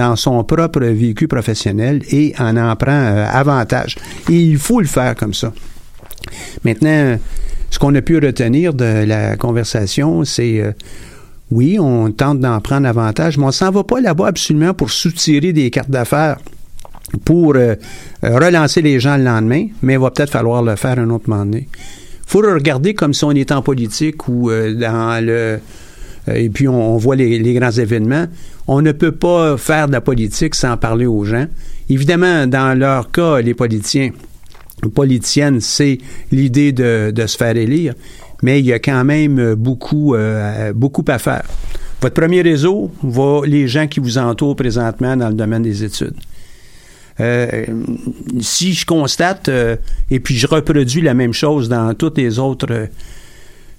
[0.00, 3.96] dans son propre vécu professionnel et en en prend euh, avantage.
[4.30, 5.52] Et il faut le faire comme ça.
[6.64, 7.18] Maintenant,
[7.68, 10.72] ce qu'on a pu retenir de la conversation, c'est euh,
[11.50, 15.52] Oui, on tente d'en prendre avantage, mais on s'en va pas là-bas absolument pour soutirer
[15.52, 16.38] des cartes d'affaires
[17.26, 17.74] pour euh,
[18.22, 21.44] relancer les gens le lendemain, mais il va peut-être falloir le faire un autre moment
[21.44, 21.68] donné.
[22.26, 25.60] faut le regarder comme si on était en politique ou dans le...
[26.34, 28.26] et puis on, voit les, grands événements.
[28.66, 31.46] On ne peut pas faire de la politique sans parler aux gens.
[31.88, 34.10] Évidemment, dans leur cas, les politiciens,
[34.94, 35.98] politiciennes, c'est
[36.30, 37.94] l'idée de, se faire élire,
[38.42, 40.14] mais il y a quand même beaucoup,
[40.74, 41.42] beaucoup à faire.
[42.00, 46.14] Votre premier réseau va les gens qui vous entourent présentement dans le domaine des études.
[47.20, 47.66] Euh,
[48.40, 49.76] si je constate, euh,
[50.10, 52.88] et puis je reproduis la même chose dans toutes les autres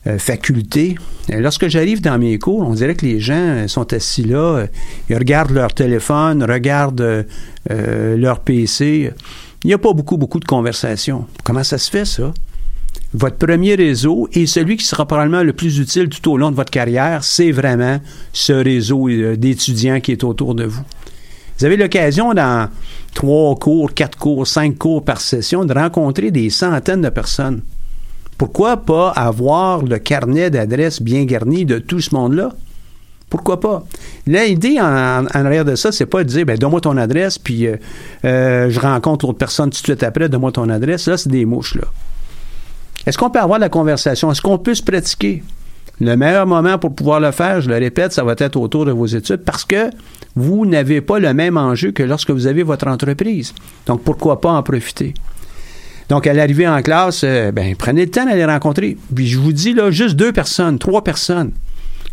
[0.08, 0.96] euh, facultés,
[1.30, 4.66] lorsque j'arrive dans mes cours, on dirait que les gens sont assis là,
[5.10, 7.26] ils regardent leur téléphone, regardent
[7.70, 9.12] leur PC.
[9.64, 11.26] Il n'y a pas beaucoup, beaucoup de conversations.
[11.44, 12.34] Comment ça se fait, ça?
[13.14, 16.56] Votre premier réseau et celui qui sera probablement le plus utile tout au long de
[16.56, 18.00] votre carrière, c'est vraiment
[18.32, 20.82] ce réseau d'étudiants qui est autour de vous.
[21.58, 22.70] Vous avez l'occasion dans
[23.14, 27.62] trois cours, quatre cours, cinq cours par session de rencontrer des centaines de personnes.
[28.42, 32.50] Pourquoi pas avoir le carnet d'adresses bien garni de tout ce monde-là?
[33.30, 33.84] Pourquoi pas?
[34.26, 37.76] L'idée en, arrière de ça, c'est pas de dire, ben, donne-moi ton adresse, puis euh,
[38.26, 41.08] euh, je rencontre l'autre personne tout de suite après, donne-moi ton adresse.
[41.08, 41.84] Là, c'est des mouches, là.
[43.06, 44.32] Est-ce qu'on peut avoir la conversation?
[44.32, 45.44] Est-ce qu'on peut se pratiquer?
[46.00, 48.92] Le meilleur moment pour pouvoir le faire, je le répète, ça va être autour de
[48.92, 49.92] vos études parce que
[50.36, 53.54] vous n'avez pas le même enjeu que lorsque vous avez votre entreprise.
[53.86, 55.14] Donc, pourquoi pas en profiter?
[56.12, 58.98] Donc, à l'arrivée en classe, euh, ben, prenez le temps d'aller rencontrer.
[59.16, 61.54] Puis, je vous dis, là, juste deux personnes, trois personnes.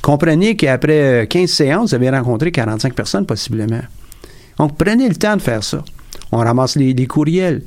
[0.02, 3.80] Comprenez qu'après 15 séances, vous avez rencontré 45 personnes, possiblement.
[4.56, 5.82] Donc, prenez le temps de faire ça.
[6.30, 7.62] On ramasse les courriels.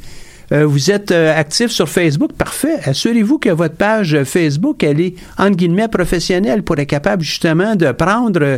[0.51, 2.79] Euh, vous êtes euh, actif sur Facebook, parfait.
[2.83, 7.91] Assurez-vous que votre page Facebook, elle est, entre guillemets, professionnelle pour être capable justement de
[7.93, 8.57] prendre euh,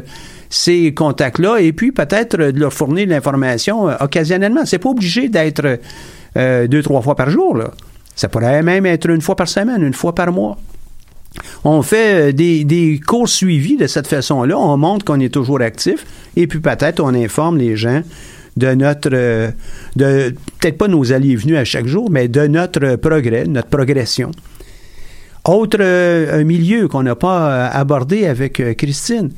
[0.49, 4.65] ces contacts-là et puis peut-être de leur fournir l'information occasionnellement.
[4.65, 5.79] C'est pas obligé d'être
[6.35, 7.71] deux, trois fois par jour, là.
[8.15, 10.59] Ça pourrait même être une fois par semaine, une fois par mois.
[11.63, 14.55] On fait des, des, cours suivis de cette façon-là.
[14.55, 18.03] On montre qu'on est toujours actif et puis peut-être on informe les gens
[18.57, 19.51] de notre, euh,
[19.95, 24.31] de peut-être pas nos alliés venus à chaque jour, mais de notre progrès, notre progression.
[25.45, 29.31] Autre euh, milieu qu'on n'a pas euh, abordé avec Christine,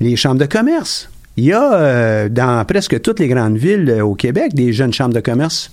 [0.00, 1.10] les chambres de commerce.
[1.36, 5.20] Il y a dans presque toutes les grandes villes au Québec des jeunes chambres de
[5.20, 5.72] commerce.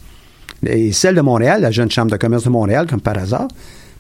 [0.66, 3.50] Et celle de Montréal, la jeune chambre de commerce de Montréal, comme par hasard,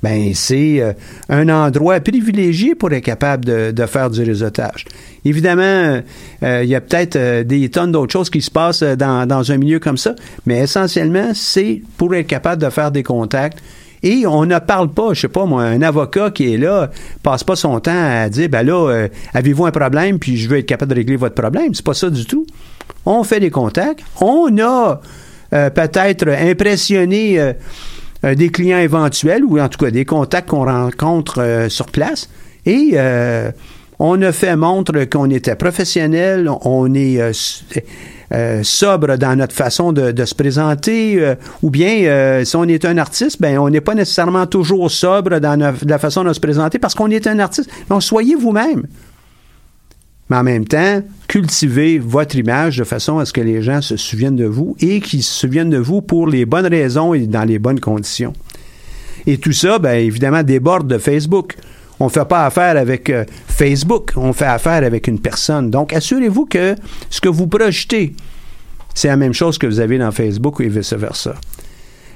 [0.02, 0.94] ben c'est euh,
[1.28, 4.86] un endroit privilégié pour être capable de, faire du réseautage.
[5.26, 6.02] Évidemment,
[6.44, 9.52] euh, il y a peut-être euh, des tonnes d'autres choses qui se passent dans, dans
[9.52, 13.60] un milieu comme ça, mais essentiellement, c'est pour être capable de faire des contacts.
[14.02, 16.90] Et on ne parle pas, je sais pas moi, un avocat qui est là
[17.22, 20.66] passe pas son temps à dire ben là, avez-vous un problème puis je veux être
[20.66, 21.74] capable de régler votre problème.
[21.74, 22.46] C'est pas ça du tout.
[23.06, 24.00] On fait des contacts.
[24.22, 25.02] On a
[25.52, 27.54] peut-être impressionné euh,
[28.24, 32.30] des clients éventuels ou en tout cas des contacts qu'on rencontre euh, sur place.
[32.66, 33.52] Et euh,
[34.00, 37.34] on a fait montre qu'on était professionnel, on est
[38.64, 43.58] sobre dans notre façon de, se présenter, ou bien si on est un artiste, ben
[43.58, 47.28] on n'est pas nécessairement toujours sobre dans la façon de se présenter parce qu'on est
[47.28, 47.70] un artiste.
[47.90, 48.86] Donc soyez vous-même
[50.30, 53.98] mais en même temps, cultivez votre image de façon à ce que les gens se
[53.98, 57.46] souviennent de vous et qu'ils se souviennent de vous pour les bonnes raisons et dans
[57.46, 58.34] les bonnes conditions.
[59.26, 61.56] Et tout ça, bien évidemment, déborde de Facebook.
[62.00, 65.70] On ne fait pas affaire avec euh, Facebook, on fait affaire avec une personne.
[65.70, 66.76] Donc, assurez-vous que
[67.10, 68.16] ce que vous projetez,
[68.94, 71.36] c'est la même chose que vous avez dans Facebook et vice-versa.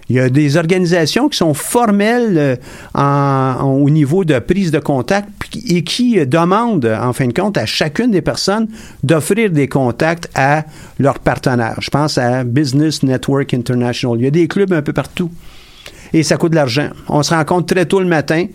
[0.09, 2.59] Il y a des organisations qui sont formelles
[2.97, 5.29] euh, au niveau de prise de contact
[5.67, 8.67] et qui demandent, en fin de compte, à chacune des personnes
[9.03, 10.65] d'offrir des contacts à
[10.99, 11.77] leurs partenaires.
[11.79, 14.19] Je pense à Business Network International.
[14.19, 15.31] Il y a des clubs un peu partout.
[16.13, 16.89] Et ça coûte de l'argent.
[17.07, 18.45] On se rencontre très tôt le matin,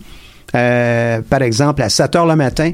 [0.55, 2.73] euh, par exemple à 7 heures le matin.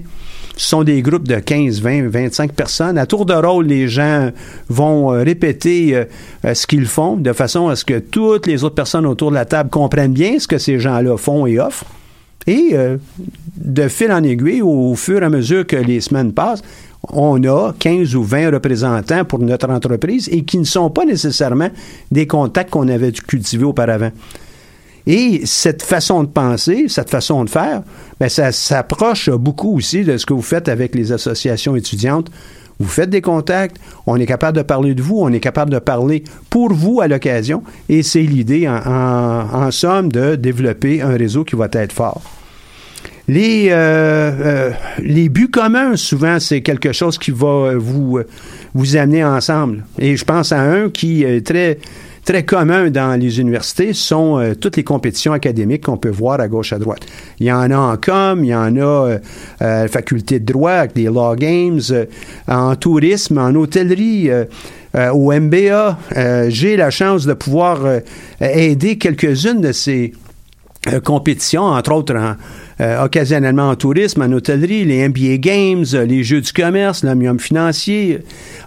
[0.57, 2.97] Ce sont des groupes de 15, 20, 25 personnes.
[2.97, 4.31] À tour de rôle, les gens
[4.69, 6.05] vont euh, répéter euh,
[6.45, 9.35] euh, ce qu'ils font de façon à ce que toutes les autres personnes autour de
[9.35, 11.85] la table comprennent bien ce que ces gens-là font et offrent.
[12.46, 12.77] Et
[13.57, 16.61] de fil en aiguille, au fur et à mesure que les semaines passent,
[17.09, 21.71] on a 15 ou 20 représentants pour notre entreprise et qui ne sont pas nécessairement
[22.11, 24.11] des contacts qu'on avait cultivés auparavant.
[25.07, 27.83] Et cette façon de penser, cette façon de faire,
[28.19, 32.31] bien, ça s'approche beaucoup aussi de ce que vous faites avec les associations étudiantes.
[32.81, 33.77] Vous faites des contacts,
[34.07, 37.07] on est capable de parler de vous, on est capable de parler pour vous à
[37.07, 42.23] l'occasion, et c'est l'idée, en, somme, de développer un réseau qui va être fort.
[43.29, 48.19] Les, euh, euh, les buts communs, souvent, c'est quelque chose qui va vous,
[48.75, 49.85] vous amener ensemble.
[49.98, 51.79] Et je pense à un qui est très,
[52.25, 56.48] très commun dans les universités, sont euh, toutes les compétitions académiques qu'on peut voir à
[56.48, 57.06] gauche à droite.
[57.38, 59.18] Il y en a en com, il y en a euh,
[59.60, 62.06] à la faculté de droit avec des law games, euh,
[62.48, 64.31] en tourisme, en hôtellerie.
[65.12, 65.98] au MBA,
[66.48, 67.81] j'ai la chance de pouvoir
[68.40, 70.12] aider quelques-unes de ces
[71.02, 72.37] compétitions, entre autres en,
[72.81, 77.38] euh, occasionnellement en tourisme, en hôtellerie, les MBA Games, euh, les Jeux du commerce, l'omnium
[77.38, 78.20] financier.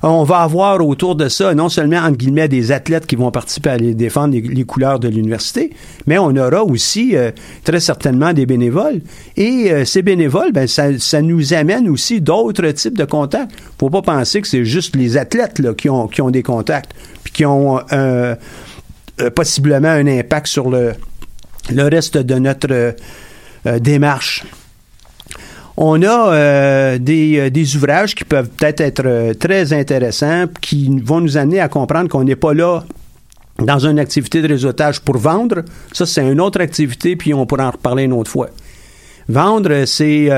[0.04, 4.34] On va avoir autour de ça non seulement, des athlètes qui vont participer à défendre
[4.36, 5.72] les, couleurs de l'université,
[6.06, 7.32] mais on aura aussi euh,
[7.64, 9.02] très certainement des bénévoles.
[9.36, 13.52] Et ces bénévoles, ben, ça, nous amène aussi d'autres types de contacts.
[13.80, 16.94] Faut pas penser que c'est juste les athlètes qui, ont, des contacts,
[17.24, 17.80] puis qui ont
[19.36, 20.94] possiblement un impact sur le,
[21.70, 22.92] reste de notre euh,
[23.80, 24.46] démarche.
[25.80, 31.38] On a euh, euh, des, ouvrages qui peuvent peut-être être très intéressants, qui vont nous
[31.38, 32.84] amener à comprendre qu'on n'est pas là
[33.60, 35.64] dans une activité de réseautage pour vendre.
[35.94, 38.50] Ça, c'est une autre activité, puis on pourra en reparler une autre fois.
[39.30, 40.30] Vendre, c'est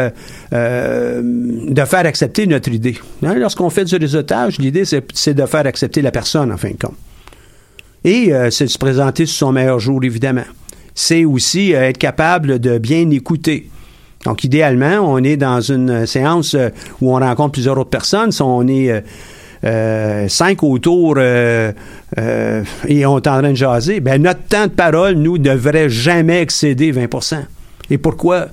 [0.52, 2.98] de faire accepter notre idée.
[3.24, 6.78] Hein, lorsqu'on fait du réseautage, l'idée, c'est de faire accepter la personne, en fin de
[6.78, 6.98] compte.
[8.04, 10.46] Et c'est de se présenter sur son meilleur jour, évidemment
[11.00, 13.70] c'est aussi euh, être capable de bien écouter.
[14.26, 16.70] Donc, idéalement, on est dans une séance euh,
[17.00, 18.34] où on rencontre plusieurs autres personnes.
[18.34, 19.02] Si on est
[19.64, 21.74] euh, cinq autour et
[22.18, 26.42] on est en train de jaser, ben notre temps de parole, nous, ne devrait jamais
[26.42, 27.46] excéder 20%
[27.90, 28.48] Et pourquoi?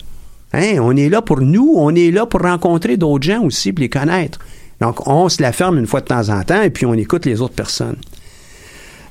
[0.53, 3.83] Hein, on est là pour nous, on est là pour rencontrer d'autres gens aussi, pour
[3.83, 4.39] les connaître.
[4.81, 7.27] Donc, on se la ferme une fois de temps en temps et puis on écoute
[7.27, 7.97] les autres personnes.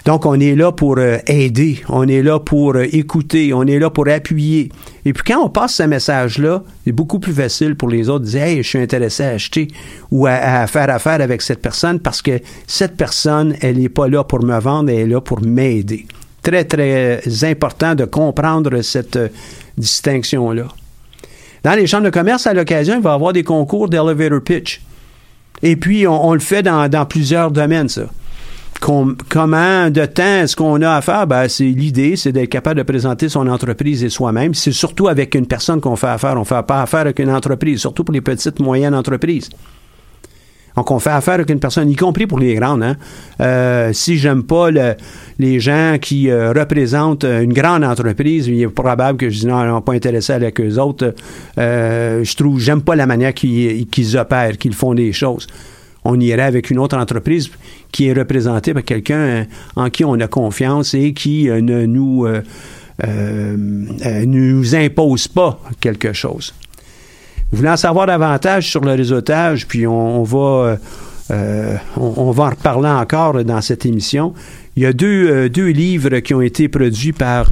[0.06, 3.80] Donc, on est là pour euh, aider, on est là pour euh, écouter, on est
[3.80, 4.70] là pour appuyer.
[5.04, 8.30] Et puis, quand on passe ce message-là, c'est beaucoup plus facile pour les autres de
[8.30, 9.68] dire Hey, je suis intéressé à acheter
[10.12, 14.24] ou à, faire affaire avec cette personne parce que cette personne, elle n'est pas là
[14.24, 16.06] pour me vendre, elle est là pour m'aider.
[16.44, 19.30] Très, très important de comprendre cette euh,
[19.80, 20.68] distinction-là.
[21.64, 24.82] Dans les chambres de commerce, à l'occasion, il va y avoir des concours d'elevator pitch.
[25.64, 28.04] Et puis, on, le fait dans, dans plusieurs domaines, ça
[28.80, 31.28] comment de temps est-ce qu'on a à faire?
[31.28, 34.54] Ben, c'est l'idée, c'est d'être capable de présenter son entreprise et soi-même.
[34.54, 36.36] C'est surtout avec une personne qu'on fait affaire.
[36.38, 39.50] On fait pas affaire avec une entreprise, surtout pour les petites, moyennes entreprises.
[40.76, 42.84] Donc, on fait affaire avec une personne, y compris pour les grandes.
[42.84, 42.98] Hein.
[43.40, 44.68] Euh, si j'aime pas
[45.40, 49.64] les gens qui euh, représentent une grande entreprise, il est probable que je dis non,
[49.64, 51.16] ils sont pas intéressés avec eux autres.
[51.58, 55.48] Euh, je trouve, j'aime pas la manière qu'ils opèrent, qu'ils font des choses
[56.06, 57.50] on irait avec une autre entreprise
[57.92, 59.44] qui est représentée par quelqu'un euh,
[59.76, 66.14] en qui on a confiance et qui euh, ne nous, euh, nous impose pas quelque
[66.14, 66.54] chose.
[67.52, 70.78] Vous voulez en savoir davantage sur le réseautage, puis on, va
[71.30, 74.34] en reparler encore dans cette émission.
[74.76, 77.52] Il y a deux, deux livres qui ont été produits par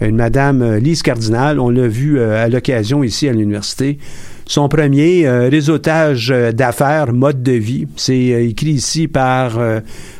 [0.00, 1.60] une madame Lise Cardinal.
[1.60, 3.98] On l'a vu à l'occasion ici à l'université.
[4.48, 7.86] Son premier, euh, réseautage euh, d'affaires, mode de vie.
[7.96, 9.60] C'est euh, écrit ici par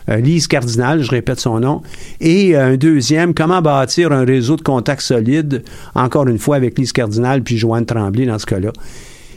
[0.07, 1.81] Lise Cardinal, je répète son nom.
[2.21, 5.65] Et un deuxième, comment bâtir un réseau de contacts solides,
[5.95, 8.73] encore une fois avec Lise Cardinal puis Joanne Tremblay dans ce cas-là.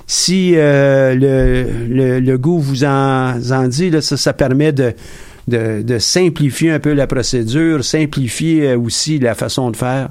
[0.08, 3.38] Si le, le, goût vous en,
[3.70, 4.94] dit, ça, ça permet de,
[5.48, 10.10] de, simplifier un peu la procédure, simplifier aussi la façon de faire.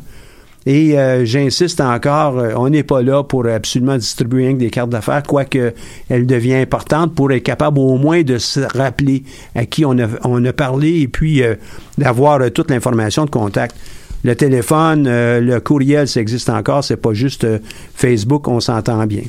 [0.67, 5.23] Et euh, j'insiste encore, euh, on n'est pas là pour absolument distribuer des cartes d'affaires,
[5.23, 5.73] quoique
[6.11, 9.23] elle devient importante pour être capable au moins de se rappeler
[9.55, 11.55] à qui on a, on a parlé et puis euh,
[11.97, 13.75] d'avoir toute l'information de contact.
[14.23, 17.47] Le téléphone, le courriel, ça existe encore, c'est pas juste
[17.95, 19.23] Facebook, on s'entend bien.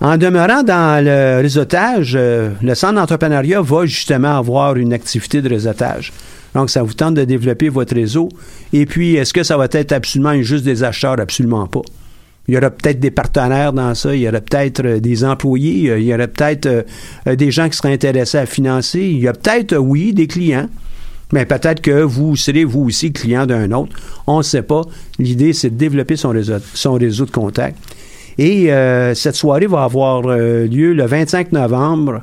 [0.00, 6.12] En demeurant dans le réseautage, le centre d'entrepreneuriat va justement avoir une activité de réseautage.
[6.54, 8.30] Donc, ça vous tente de développer votre réseau.
[8.72, 11.20] Et puis, est-ce que ça va être absolument juste des acheteurs?
[11.20, 11.82] Absolument pas.
[12.48, 15.90] Il y aura peut-être des partenaires dans ça, il y aura peut-être euh, des employés,
[15.90, 19.26] euh, il y aura peut-être euh, des gens qui seraient intéressés à financer, il y
[19.26, 20.68] a peut-être, oui, des clients,
[21.32, 23.96] mais peut-être que vous serez vous aussi client d'un autre.
[24.28, 24.82] On ne sait pas.
[25.18, 27.76] L'idée, c'est de développer son réseau, son réseau de contacts.
[28.38, 28.70] Et
[29.14, 32.20] cette soirée va avoir lieu le 25 novembre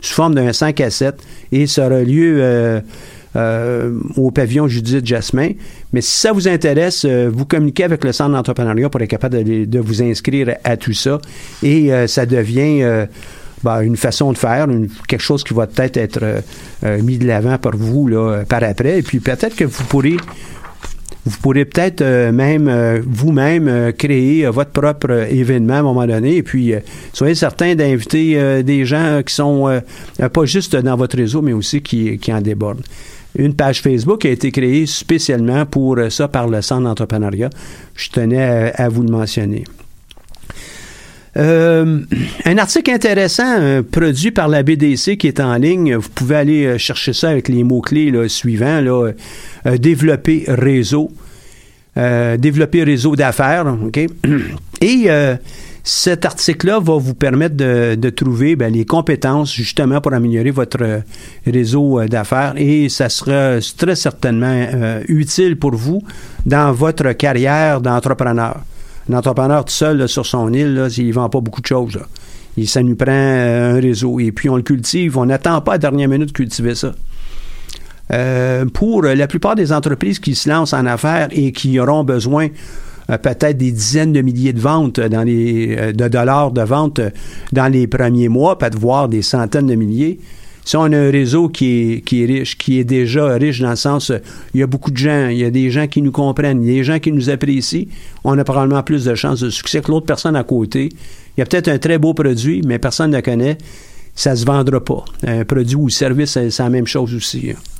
[0.00, 1.14] sous forme d'un 5 à 7
[1.52, 2.82] et ça aura lieu
[3.36, 5.50] euh, au pavillon Judith Jasmin.
[5.92, 9.42] Mais si ça vous intéresse, euh, vous communiquez avec le Centre d'entrepreneuriat pour être capable
[9.42, 11.18] de, vous inscrire à tout ça.
[11.60, 13.06] Et euh, ça devient
[13.64, 14.68] ben, une façon de faire,
[15.08, 16.44] quelque chose qui va peut-être être,
[17.02, 19.00] mis de l'avant par vous là, par après.
[19.00, 20.16] Et puis peut-être que vous pourrez
[21.26, 26.06] Vous pourrez peut-être euh, même euh, vous-même euh, créer votre propre événement à un moment
[26.06, 26.36] donné.
[26.36, 26.74] Et puis,
[27.12, 29.80] soyez certain d'inviter des gens qui sont
[30.32, 32.82] pas juste dans votre réseau, mais aussi qui, qui en débordent.
[33.36, 37.50] Une page Facebook a été créée spécialement pour ça par le Centre d'entrepreneuriat.
[37.94, 39.64] Je tenais à, vous le mentionner.
[41.36, 45.96] un article intéressant produit par la BDC qui est en ligne.
[45.96, 48.82] Vous pouvez aller chercher ça avec les mots-clés suivants.
[49.64, 51.10] Développer réseau.
[51.96, 53.66] développer réseau d'affaires.
[54.80, 55.08] Et
[55.86, 61.00] cet article-là va vous permettre de, trouver ben, les compétences justement pour améliorer votre euh,
[61.46, 66.02] réseau euh, d'affaires et ça sera très certainement euh, utile pour vous
[66.46, 68.62] dans votre carrière d'entrepreneur.
[69.10, 71.98] Un entrepreneur tout seul sur son île, là, il ne vend pas beaucoup de choses.
[72.56, 74.20] Et ça nous prend un réseau.
[74.20, 75.18] Et puis on le cultive.
[75.18, 76.94] On n'attend pas à la dernière minute de cultiver ça.
[78.72, 82.48] pour la plupart des entreprises qui se lancent en affaires et qui auront besoin
[83.10, 87.00] euh, peut-être des dizaines de milliers de ventes euh, de dollars de ventes
[87.52, 90.18] dans les premiers mois, peut-être voir des centaines de milliers.
[90.64, 94.12] Si on a un réseau qui est, riche, qui est déjà riche dans le sens,
[94.54, 96.68] il y a beaucoup de gens, il y a des gens qui nous comprennent, il
[96.68, 97.86] y a des gens qui nous apprécient,
[98.24, 100.88] on a probablement plus de chances de succès que l'autre personne à côté.
[101.36, 103.58] Il y a peut-être un très beau produit, mais personne ne le connaît.
[104.14, 105.04] Ça se vendra pas.
[105.26, 107.50] Un produit ou service, c'est la même chose aussi.
[107.50, 107.73] Hein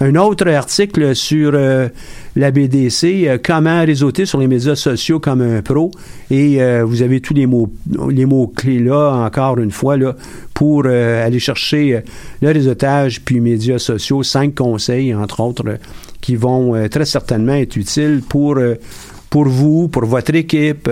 [0.00, 1.88] un autre article sur euh,
[2.34, 5.90] la BDC, euh, comment réseauter sur les médias sociaux comme un pro.
[6.30, 7.72] Et euh, vous avez tous les mots,
[8.10, 10.16] les mots clés là, encore une fois, là,
[10.52, 12.02] pour aller chercher
[12.40, 14.22] le réseautage puis médias sociaux.
[14.22, 15.78] Cinq conseils, entre autres,
[16.20, 18.60] qui vont très certainement être utiles pour,
[19.30, 20.88] pour vous, pour votre équipe.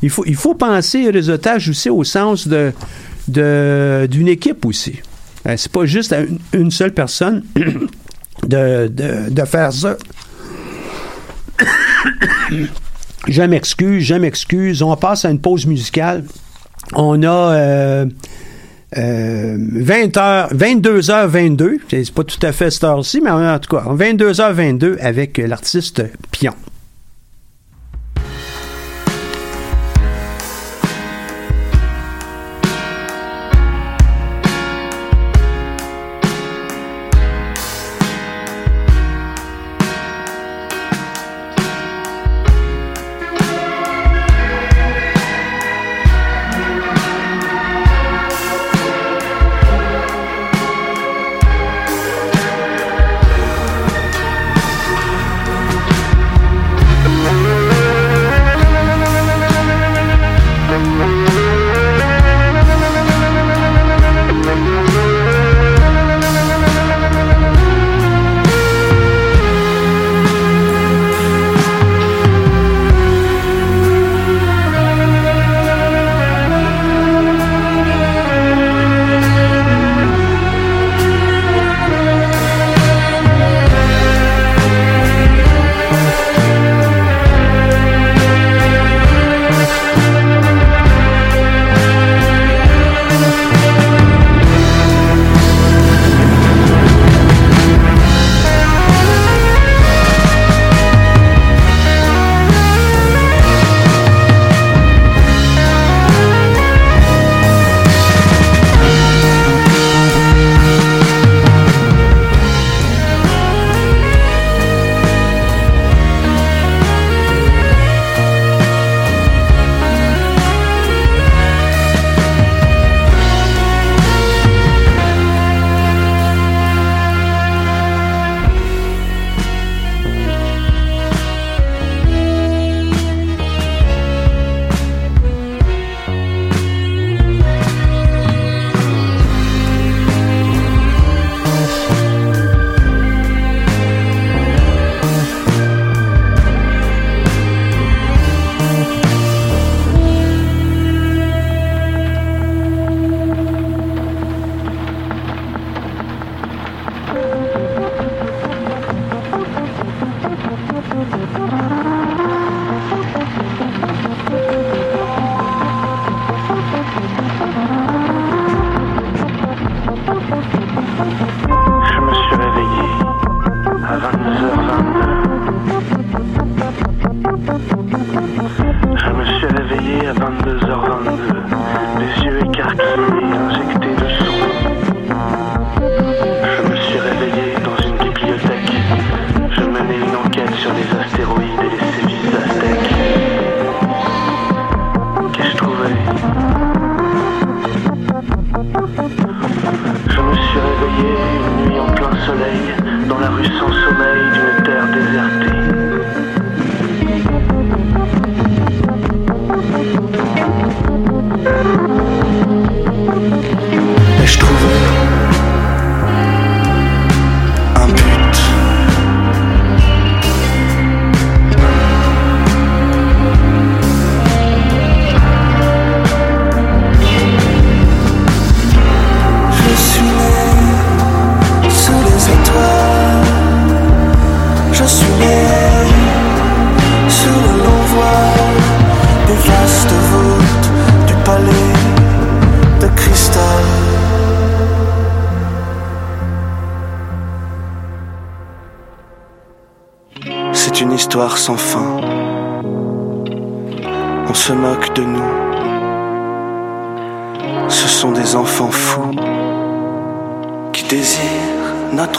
[0.00, 2.72] Il faut, il faut penser réseautage aussi au sens de,
[4.06, 4.94] d'une équipe aussi.
[5.56, 6.14] C'est pas juste
[6.54, 7.44] une seule personne
[8.44, 9.96] de, faire ça.
[13.28, 14.82] je m'excuse, je m'excuse.
[14.82, 16.24] On passe à une pause musicale.
[16.94, 18.06] On a euh,
[18.94, 21.78] 20 h 22h22.
[21.90, 26.54] C'est pas tout à fait cette heure-ci, mais en tout cas, 22h22 avec l'artiste Pion.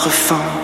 [0.08, 0.57] Notre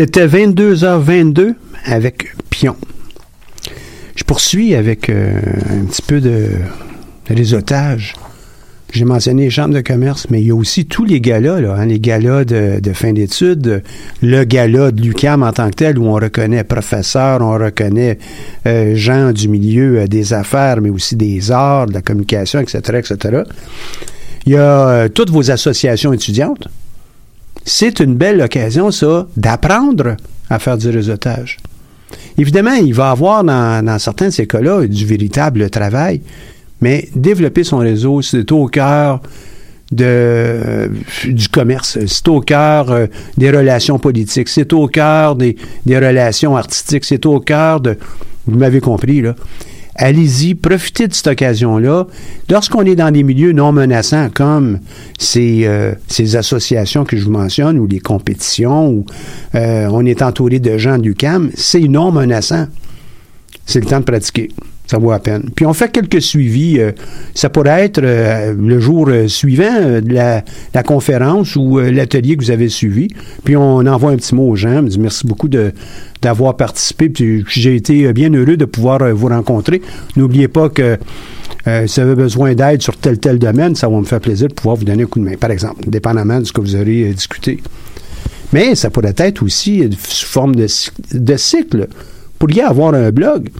[0.00, 2.76] C'était 22h22 avec Pion.
[4.14, 5.40] Je poursuis avec euh,
[5.72, 6.50] un petit peu de
[7.28, 8.14] réseautage.
[8.92, 11.84] J'ai mentionné les chambres de commerce, mais il y a aussi tous les galas, hein,
[11.86, 13.82] les galas de, fin d'études,
[14.22, 18.18] le gala de l'UCAM en tant que tel, où on reconnaît professeurs, on reconnaît
[18.68, 22.78] euh, gens du milieu euh, des affaires, mais aussi des arts, de la communication, etc.,
[22.98, 23.42] etc.
[24.46, 26.68] Il y a toutes vos associations étudiantes.
[27.70, 30.16] C'est une belle occasion, ça, d'apprendre
[30.48, 31.58] à faire du réseautage.
[32.38, 36.22] Évidemment, il va avoir dans, dans certains de ces cas-là du véritable travail,
[36.80, 39.20] mais développer son réseau, c'est au cœur
[39.92, 40.88] de, euh,
[41.26, 43.06] du commerce, c'est au cœur euh,
[43.36, 45.54] des relations politiques, c'est au cœur des,
[45.84, 47.98] des relations artistiques, c'est au cœur de...
[48.46, 49.34] Vous m'avez compris, là.
[50.00, 52.06] Allez-y, profitez de cette occasion-là.
[52.48, 54.78] Lorsqu'on est dans des milieux non menaçants comme
[55.18, 55.92] ces, euh,
[56.34, 59.06] associations que je vous mentionne, ou les compétitions, où
[59.56, 62.68] euh, on est entouré de gens du CAM, c'est non menaçant.
[63.66, 64.50] C'est le temps de pratiquer.
[64.88, 65.50] Ça vaut la peine.
[65.54, 66.80] Puis on fait quelques suivis.
[66.80, 66.92] euh,
[67.34, 70.42] ça pourrait être euh, le jour euh, suivant de la,
[70.82, 73.08] conférence ou l'atelier que vous avez suivi.
[73.44, 74.78] Puis on envoie un petit mot aux gens.
[74.78, 75.72] On dit merci beaucoup de
[76.22, 77.12] d'avoir participé.
[77.48, 79.82] J'ai été bien heureux de pouvoir vous rencontrer.
[80.16, 80.98] N'oubliez pas que
[81.64, 84.54] si vous avez besoin d'aide sur tel tel domaine, ça va me faire plaisir de
[84.54, 87.12] pouvoir vous donner un coup de main, par exemple, dépendamment de ce que vous aurez
[87.12, 87.60] discuté.
[88.52, 90.66] Mais ça pourrait être aussi sous forme de,
[91.12, 91.86] de cycle.
[91.90, 93.50] Vous pourriez avoir un blog.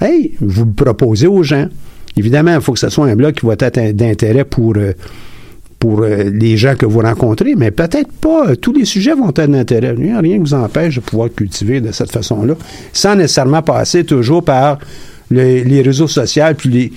[0.00, 1.68] Hey, vous le proposez aux gens.
[2.16, 4.92] Évidemment, il faut que ce soit un blog qui va être d'intérêt pour, euh,
[5.78, 8.48] pour euh, les gens que vous rencontrez, mais peut-être pas.
[8.50, 9.92] euh, Tous les sujets vont être d'intérêt.
[9.92, 12.54] Rien qui vous empêche de pouvoir cultiver de cette façon-là,
[12.92, 14.78] sans nécessairement passer toujours par
[15.30, 16.92] le- les réseaux sociaux, puis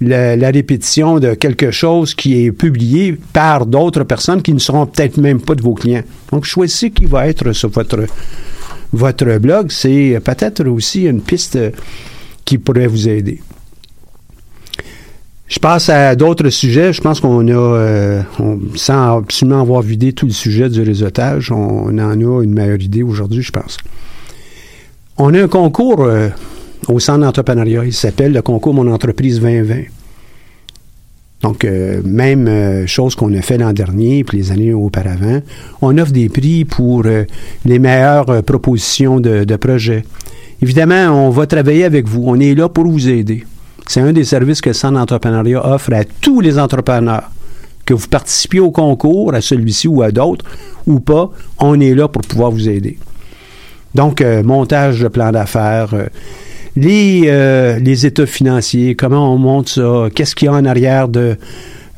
[0.00, 4.86] la, la répétition de quelque chose qui est publié par d'autres personnes qui ne seront
[4.86, 6.02] peut-être même pas de vos clients.
[6.32, 8.00] Donc, choisissez qui va être sur votre,
[8.92, 9.66] votre blog.
[9.70, 11.58] C'est peut-être aussi une piste
[12.48, 13.42] qui pourrait vous aider.
[15.48, 16.94] Je passe à d'autres sujets.
[16.94, 18.22] Je pense qu'on a, euh,
[18.74, 23.02] sans absolument avoir vidé tout le sujet du réseautage, on en a une meilleure idée
[23.02, 23.76] aujourd'hui, je pense.
[25.18, 26.30] On a un concours euh,
[26.88, 27.84] au centre d'entrepreneuriat.
[27.84, 29.82] Il s'appelle le concours Mon entreprise 2020.
[31.42, 35.42] Donc, euh, même chose qu'on a fait l'an dernier puis les années auparavant.
[35.82, 40.04] On offre des prix pour les meilleures propositions de, de projets.
[40.60, 42.24] Évidemment, on va travailler avec vous.
[42.26, 43.44] On est là pour vous aider.
[43.86, 47.30] C'est un des services que le Centre d'entrepreneuriat offre à tous les entrepreneurs.
[47.84, 50.44] Que vous participiez au concours, à celui-ci ou à d'autres,
[50.86, 52.98] ou pas, on est là pour pouvoir vous aider.
[53.94, 56.06] Donc, euh, montage de plan d'affaires, euh,
[56.76, 61.08] les, euh, les états financiers, comment on monte ça, qu'est-ce qu'il y a en arrière
[61.08, 61.36] de,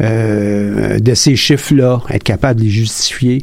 [0.00, 3.42] de ces chiffres-là, être capable de les justifier.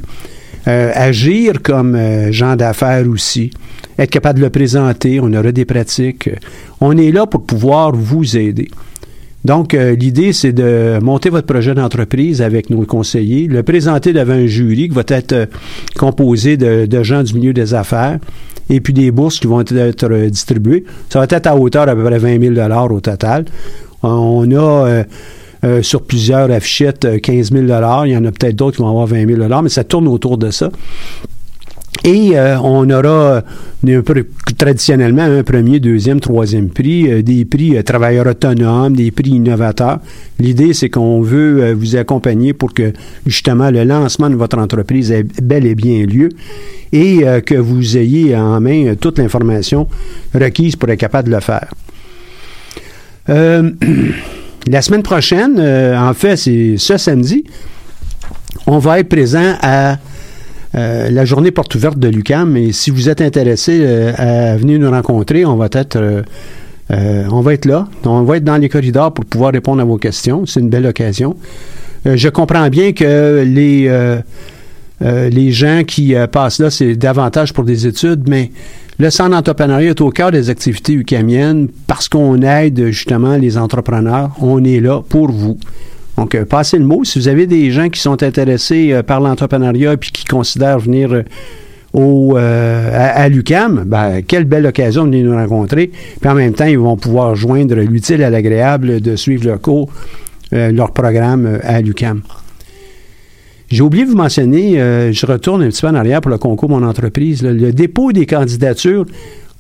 [0.66, 1.96] Agir comme
[2.32, 3.52] gens d'affaires aussi,
[3.98, 6.30] être capable de le présenter, on aura des pratiques.
[6.82, 8.70] On est là pour pouvoir vous aider.
[9.46, 14.34] Donc, euh, l'idée, c'est de monter votre projet d'entreprise avec nos conseillers, le présenter devant
[14.34, 15.46] un jury qui va être euh,
[15.96, 18.20] composé de, gens du milieu des affaires
[18.70, 20.84] et puis des bourses qui vont être, euh, distribuées.
[21.10, 23.46] Ça va être à hauteur d'à peu près 20 000 au total.
[24.04, 25.04] On a
[25.82, 27.66] sur plusieurs affichettes euh, 15 000
[28.06, 30.38] Il y en a peut-être d'autres qui vont avoir 20 000 mais ça tourne autour
[30.38, 30.70] de ça.
[32.04, 33.44] Et euh, on aura
[33.88, 34.02] euh,
[34.58, 40.00] traditionnellement un premier, deuxième, troisième prix, euh, des prix euh, travailleurs autonomes, des prix innovateurs.
[40.40, 42.94] L'idée, c'est qu'on veut euh, vous accompagner pour que
[43.26, 46.30] justement le lancement de votre entreprise ait bel et bien lieu
[46.94, 49.90] et que vous ayez en main toute l'information
[50.34, 51.74] requise pour être capable de le faire.
[54.70, 57.44] La semaine prochaine, en fait, c'est ce samedi,
[58.68, 59.98] on va être présent à
[60.78, 62.56] euh, la journée porte ouverte de l'UCAM.
[62.56, 65.98] Et si vous êtes intéressé euh, à venir nous rencontrer, on va être
[66.92, 67.88] euh, on va être là.
[68.06, 70.46] On va être dans les corridors pour pouvoir répondre à vos questions.
[70.46, 71.36] C'est une belle occasion.
[72.06, 73.92] Je comprends bien que les
[75.02, 78.52] les gens qui passent là, c'est davantage pour des études, mais
[79.00, 84.32] le centre d'entrepreneuriat est au cœur des activités UCAMiennes parce qu'on aide justement les entrepreneurs.
[84.40, 85.58] On est là pour vous.
[86.18, 87.04] Donc, euh, passez le mot.
[87.04, 91.14] Si vous avez des gens qui sont intéressés euh, par l'entrepreneuriat et qui considèrent venir
[91.14, 91.24] euh,
[91.94, 95.92] au, à, l'UCAM, ben, quelle belle occasion de venir nous rencontrer.
[96.20, 99.90] Puis en même temps, ils vont pouvoir joindre l'utile à l'agréable de suivre leur cours,
[100.52, 102.22] leur programme à l'UCAM.
[103.70, 104.74] J'ai oublié de vous mentionner,
[105.12, 107.42] je retourne un petit peu en arrière pour le concours Mon entreprise.
[107.42, 109.06] le dépôt des candidatures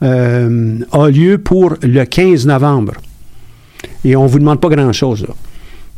[0.02, 2.94] a lieu pour le 15 novembre.
[4.06, 5.26] Et on ne vous demande pas grand-chose.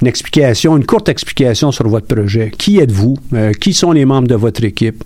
[0.02, 2.52] Une explication, une courte explication sur votre projet.
[2.58, 3.18] Qui êtes-vous?
[3.34, 5.04] Euh, qui sont les membres de votre équipe?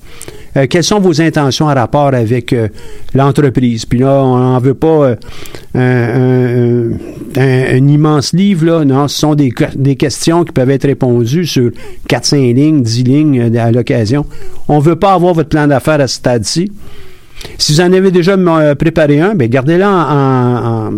[0.55, 2.67] Euh, quelles sont vos intentions en rapport avec euh,
[3.15, 3.85] l'entreprise?
[3.85, 5.15] Puis là, on n'en veut pas
[5.73, 6.91] un,
[7.87, 8.85] immense livre, là.
[8.85, 11.71] Non, ce sont des, des questions qui peuvent être répondues sur
[12.07, 14.27] 4-5 lignes, 10 lignes à l'occasion.
[14.67, 16.71] On ne veut pas avoir votre plan d'affaires à ce stade-ci.
[17.57, 18.37] Si vous en avez déjà
[18.75, 20.91] préparé un, bien, gardez-le en-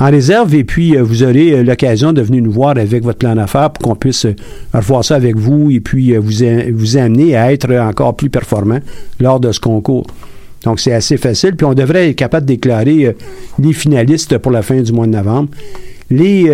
[0.00, 3.18] en réserve et puis euh, vous aurez euh, l'occasion de venir nous voir avec votre
[3.18, 4.34] plan d'affaires pour qu'on puisse euh,
[4.74, 6.44] revoir ça avec vous et puis vous,
[6.74, 8.80] vous amener à être encore plus performant
[9.20, 10.06] lors de ce concours.
[10.64, 11.54] Donc, c'est assez facile.
[11.54, 13.14] Puis, on devrait être capable de déclarer
[13.58, 15.50] les finalistes pour la fin du mois de novembre.
[16.10, 16.50] Les,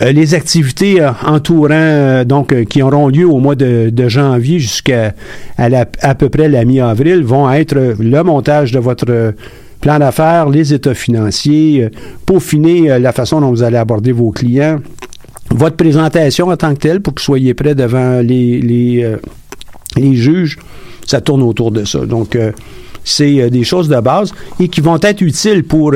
[0.00, 5.14] les activités entourant, donc, qui auront lieu au mois de, janvier jusqu'à
[5.58, 9.34] à, peu près la mi-avril vont être le montage de votre
[9.82, 11.90] plan d'affaires, les états financiers, euh,
[12.24, 14.80] peaufiner euh, la façon dont vous allez aborder vos clients,
[15.50, 19.16] votre présentation en tant que telle pour que vous soyez prêt devant les, les, euh,
[19.96, 20.58] les juges,
[21.04, 22.06] ça tourne autour de ça.
[22.06, 22.38] Donc,
[23.04, 25.92] c'est des choses de base et qui vont être utiles pour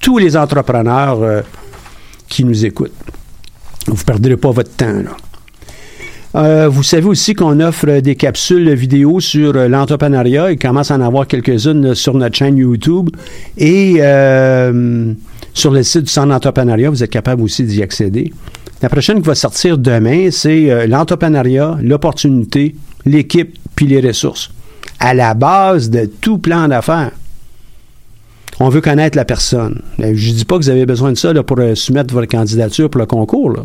[0.00, 1.42] tous les entrepreneurs
[2.26, 2.94] qui nous écoutent.
[3.86, 4.86] Vous ne perdrez pas votre temps.
[4.86, 5.14] Là.
[6.34, 10.50] Euh, vous savez aussi qu'on offre des capsules vidéo sur euh, l'entrepreneuriat.
[10.50, 13.10] Il commence à en avoir quelques-unes sur notre chaîne YouTube.
[13.56, 15.12] Et euh,
[15.52, 18.32] sur le site du Centre d'entrepreneuriat, vous êtes capable aussi d'y accéder.
[18.82, 22.74] La prochaine qui va sortir demain, c'est l'entrepreneuriat, l'opportunité,
[23.06, 24.50] l'équipe, puis les ressources.
[24.98, 27.12] À la base de tout plan d'affaires.
[28.60, 29.80] On veut connaître la personne.
[29.98, 32.90] Je ne dis pas que vous avez besoin de ça là, pour soumettre votre candidature
[32.90, 33.50] pour le concours.
[33.50, 33.62] là.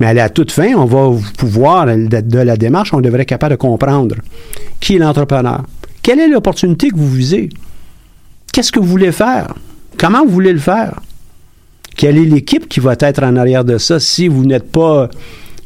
[0.00, 3.28] Mais à la toute fin, on va pouvoir, de, de la démarche, on devrait être
[3.28, 4.16] capable de comprendre
[4.80, 5.64] qui est l'entrepreneur.
[6.02, 7.50] Quelle est l'opportunité que vous visez?
[8.52, 9.54] Qu'est-ce que vous voulez faire?
[9.98, 11.00] Comment vous voulez le faire?
[11.96, 14.00] Quelle est l'équipe qui va être en arrière de ça?
[14.00, 15.10] Si vous n'êtes pas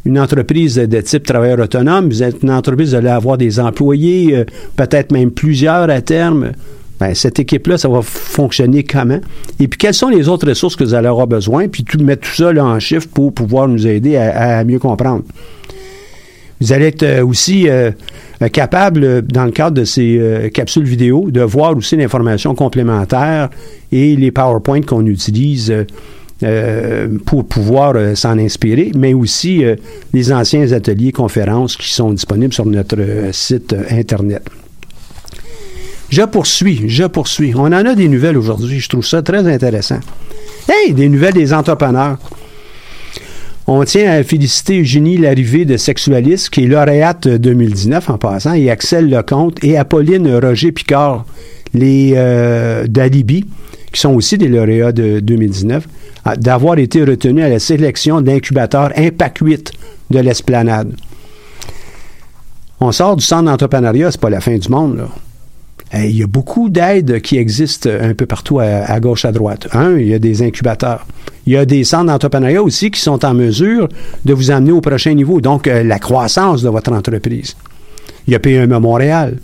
[0.05, 4.37] une entreprise de type travailleur autonome, vous êtes une entreprise, vous allez avoir des employés,
[4.37, 4.45] euh,
[4.77, 6.53] peut-être même plusieurs à terme.
[7.01, 9.21] Ben, cette équipe-là, ça va fonctionner comment?
[9.59, 11.67] Et puis, quelles sont les autres ressources que vous allez avoir besoin?
[11.69, 15.25] Puis, tout, mettre tout ça là, en chiffres pour pouvoir nous aider à, mieux comprendre.
[16.61, 17.91] Vous allez être euh, aussi euh,
[18.53, 23.51] capable, dans le cadre de ces euh, capsules vidéo, de voir aussi l'information complémentaire
[23.91, 25.75] et les PowerPoint qu'on utilise
[27.25, 29.63] pour pouvoir s'en inspirer, mais aussi
[30.13, 32.99] les anciens ateliers conférences qui sont disponibles sur notre
[33.33, 34.43] site Internet.
[36.15, 37.53] Je poursuis, je poursuis.
[37.57, 38.79] On en a des nouvelles aujourd'hui.
[38.79, 39.99] Je trouve ça très intéressant.
[40.69, 42.19] Hey, des nouvelles des entrepreneurs.
[43.67, 48.71] On tient à féliciter Eugénie Larrivée de Sexualiste, qui est lauréate 2019 en passant, et
[48.71, 51.25] Axel Lecomte et Apolline Roger-Picard,
[51.73, 53.45] les euh, d'Alibi,
[53.93, 55.89] qui sont aussi des lauréats de 2019,
[56.25, 59.73] à- d'avoir été retenus à la sélection d'incubateurs Impact 8
[60.11, 60.95] de l'Esplanade.
[62.79, 65.09] On sort du centre d'entrepreneuriat, c'est pas la fin du monde, là.
[65.95, 69.69] Euh, il y a beaucoup d'aides qui existent un peu partout à, gauche, à droite.
[69.73, 71.07] Un, il y a des incubateurs.
[71.47, 73.89] Il y a des centres d'entrepreneuriat aussi qui sont en mesure
[74.25, 75.41] de vous amener au prochain niveau.
[75.41, 77.57] Donc, euh, la croissance de votre entreprise.
[78.27, 79.39] Il y a PME Montréal.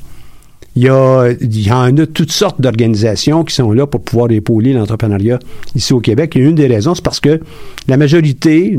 [0.77, 4.31] Il y, a, il y en a toutes sortes d'organisations qui sont là pour pouvoir
[4.31, 5.41] épauler l'entrepreneuriat
[5.75, 6.37] ici au Québec.
[6.37, 7.41] Et une des raisons, c'est parce que
[7.89, 8.79] la majorité,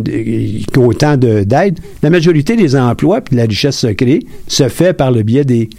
[0.77, 5.23] autant d'aides, la majorité des emplois et de la richesse créée se fait par le
[5.23, 5.69] biais des,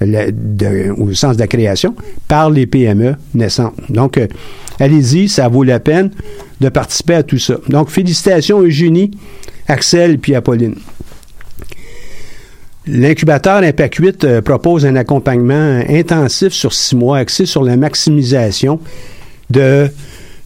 [0.00, 1.94] au sens de la création,
[2.28, 3.74] par les PME naissantes.
[3.88, 4.26] Donc, euh,
[4.80, 6.10] allez-y, ça vaut la peine
[6.60, 7.56] de participer à tout ça.
[7.68, 9.10] Donc, félicitations Eugénie,
[9.68, 10.74] Axel puis Apolline.
[12.86, 18.78] L'incubateur Impact 8 euh, propose un accompagnement intensif sur six mois axé sur la maximisation
[19.48, 19.88] de,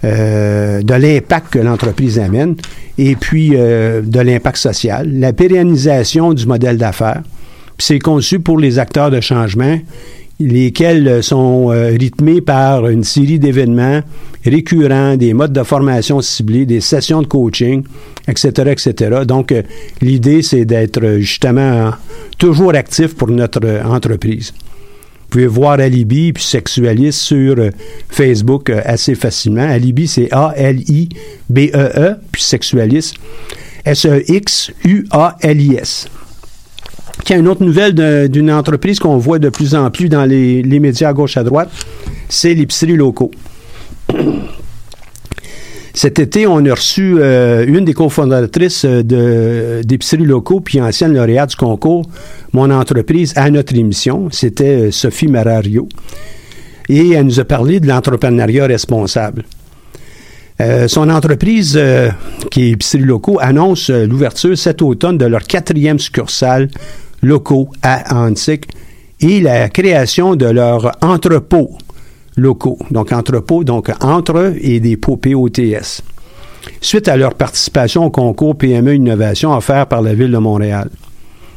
[0.04, 2.54] euh, de l'impact que l'entreprise amène
[2.96, 7.22] et puis de l'impact social, la pérennisation du modèle d'affaires.
[7.78, 9.78] C'est conçu pour les acteurs de changement
[10.40, 14.00] lesquels sont euh, rythmés par une série d'événements
[14.44, 17.82] récurrents, des modes de formation ciblés, des sessions de coaching,
[18.28, 19.22] etc., etc.
[19.26, 19.62] Donc, euh,
[20.00, 21.90] l'idée, c'est d'être justement
[22.38, 24.52] toujours actif pour notre entreprise.
[24.56, 27.70] Vous pouvez voir Alibi puis Sexualis sur euh,
[28.08, 29.68] Facebook assez facilement.
[29.68, 33.12] Alibi, c'est A-L-I-B-E-E, -E, puis Sexualis,
[33.84, 34.68] S-E-X-U-A-L-I-S.
[37.30, 40.62] Y a une autre nouvelle d'une entreprise qu'on voit de plus en plus dans les,
[40.80, 41.68] médias à gauche à droite,
[42.30, 43.30] c'est l'épicerie locaux.
[45.92, 51.50] Cet été, on a reçu euh, une des cofondatrices euh, d'épicerie locaux, puis ancienne lauréate
[51.50, 52.06] du concours
[52.52, 54.28] Mon entreprise à notre émission.
[54.30, 55.86] C'était euh, Sophie Marario.
[56.88, 59.44] Et elle nous a parlé de l'entrepreneuriat responsable.
[60.86, 61.78] son entreprise,
[62.50, 66.70] qui est épicerie locaux, annonce l'ouverture cet automne de leur quatrième succursale
[67.22, 68.66] locaux à Antique
[69.20, 71.76] et la création de leurs entrepôts
[72.36, 72.78] locaux.
[72.90, 76.02] Donc, entrepôts, donc entre et des pots POTS.
[76.80, 80.88] Suite à leur participation au concours PME Innovation offert par la Ville de Montréal.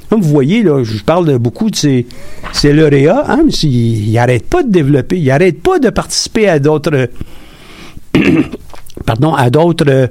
[0.09, 2.05] Comme vous voyez, je parle de beaucoup de ces,
[2.51, 6.59] ces lauréats, hein, mais ils n'arrêtent pas de développer, ils n'arrêtent pas de participer à
[6.59, 7.07] d'autres
[9.05, 10.09] pardon, à d'autres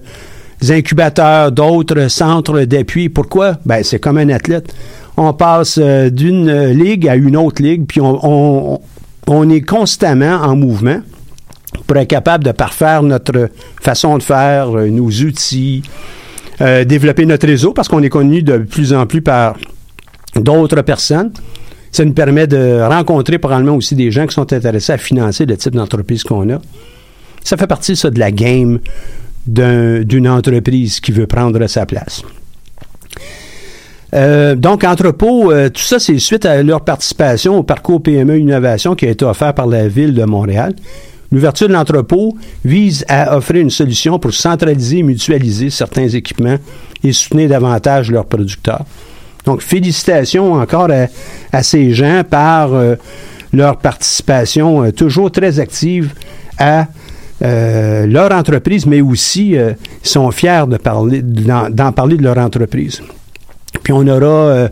[0.68, 3.08] incubateurs, d'autres centres d'appui.
[3.08, 3.58] Pourquoi?
[3.64, 4.74] Ben, c'est comme un athlète
[5.20, 8.80] on passe euh, d'une ligue à une autre ligue, puis on,
[9.50, 11.00] est constamment en mouvement
[11.86, 13.50] pour être capable de parfaire notre
[13.80, 15.82] façon de faire, euh, nos outils,
[16.62, 19.56] euh, développer notre réseau, parce qu'on est connu de plus en plus par
[20.36, 21.32] d'autres personnes.
[21.92, 25.56] Ça nous permet de rencontrer probablement aussi des gens qui sont intéressés à financer le
[25.56, 26.58] type d'entreprise qu'on a.
[27.44, 28.78] Ça fait partie, ça, de la game
[29.46, 32.22] d'une entreprise qui veut prendre sa place.
[34.14, 38.94] Euh, donc, Entrepôt, euh, tout ça, c'est suite à leur participation au parcours PME Innovation
[38.94, 40.74] qui a été offert par la Ville de Montréal.
[41.32, 46.56] L'ouverture de l'entrepôt vise à offrir une solution pour centraliser et mutualiser certains équipements
[47.04, 48.84] et soutenir davantage leurs producteurs.
[49.46, 50.88] Donc, félicitations encore
[51.52, 52.96] à, ces gens par euh,
[53.52, 56.12] leur participation toujours très active
[56.58, 56.86] à
[57.42, 63.00] leur entreprise, mais aussi ils sont fiers de parler, d'en parler de leur entreprise.
[63.92, 64.68] On aura euh,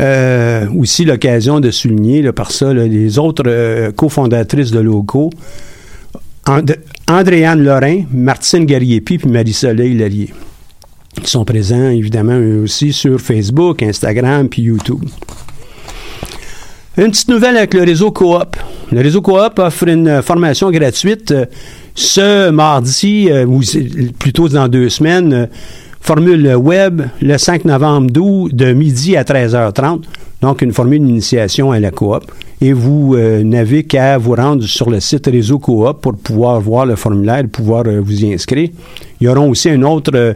[0.00, 5.30] euh, aussi l'occasion de souligner par ça les autres euh, cofondatrices de locaux.
[7.08, 10.30] Andréane Lorrain, Martine Garriépi puis Marie-Soleil Lallier.
[11.18, 15.04] Ils sont présents évidemment aussi sur Facebook, Instagram puis YouTube.
[16.96, 18.56] Une petite nouvelle avec le réseau Coop.
[18.90, 21.32] Le réseau Coop offre une formation gratuite
[21.94, 23.60] ce mardi, ou
[24.18, 25.48] plutôt dans deux semaines,
[26.02, 30.02] Formule web le 5 novembre 12 de midi à 13h30.
[30.40, 32.24] Donc, une formule d'initiation à la coop.
[32.60, 36.86] Et vous euh, n'avez qu'à vous rendre sur le site Réseau Coop pour pouvoir voir
[36.86, 38.70] le formulaire et pouvoir euh, vous y inscrire.
[39.20, 40.34] Il y aura aussi une autre euh,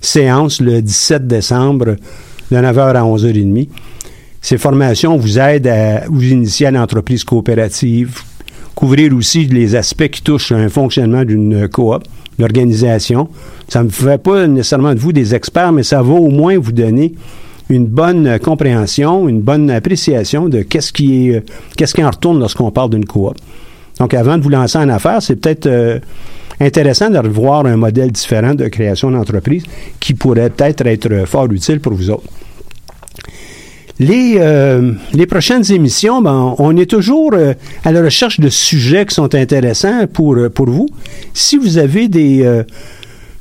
[0.00, 1.96] séance le 17 décembre
[2.50, 3.68] de 9h à 11h30.
[4.40, 8.18] Ces formations vous aident à vous initier à l'entreprise coopérative,
[8.74, 12.02] couvrir aussi les aspects qui touchent un fonctionnement d'une coop
[12.38, 13.28] l'organisation.
[13.68, 16.72] Ça ne fait pas nécessairement de vous des experts, mais ça va au moins vous
[16.72, 17.14] donner
[17.68, 21.42] une bonne compréhension, une bonne appréciation de qu'est-ce qui est,
[21.76, 23.34] qu'est-ce qui en retourne lorsqu'on parle d'une coop.
[23.98, 25.98] Donc, avant de vous lancer en affaires, c'est peut-être euh,
[26.60, 29.64] intéressant de revoir un modèle différent de création d'entreprise
[30.00, 32.24] qui pourrait peut-être être fort utile pour vous autres.
[33.98, 39.04] Les, euh, les prochaines émissions, ben, on est toujours euh, à la recherche de sujets
[39.06, 40.88] qui sont intéressants pour, euh, vous.
[41.34, 42.64] Si vous avez des,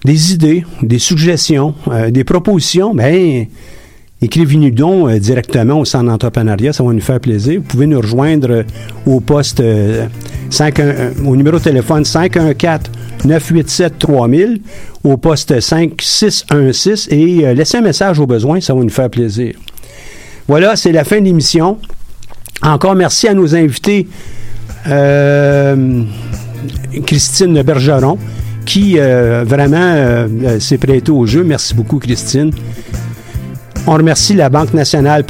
[0.06, 1.74] idées, des suggestions,
[2.10, 3.46] des propositions, ben,
[4.22, 7.62] écrivez-nous donc directement au centre d'entrepreneuriat, ça va nous faire plaisir.
[7.62, 8.66] Vous pouvez nous rejoindre
[9.06, 9.64] au poste
[10.50, 12.92] 51 au numéro de téléphone 514
[13.24, 14.62] 987 3000
[15.04, 19.54] au poste 5616 et laissez un message au besoin, ça va nous faire plaisir.
[20.52, 21.78] Voilà, c'est la fin de l'émission.
[22.62, 24.10] Encore merci à nos invités
[24.86, 26.04] euh,
[27.06, 28.18] Christine Bergeron
[28.66, 31.46] qui euh, vraiment euh, s'est prêtée au jeu.
[31.46, 32.52] Merci beaucoup Christine.
[33.88, 35.24] On remercie la Banque nationale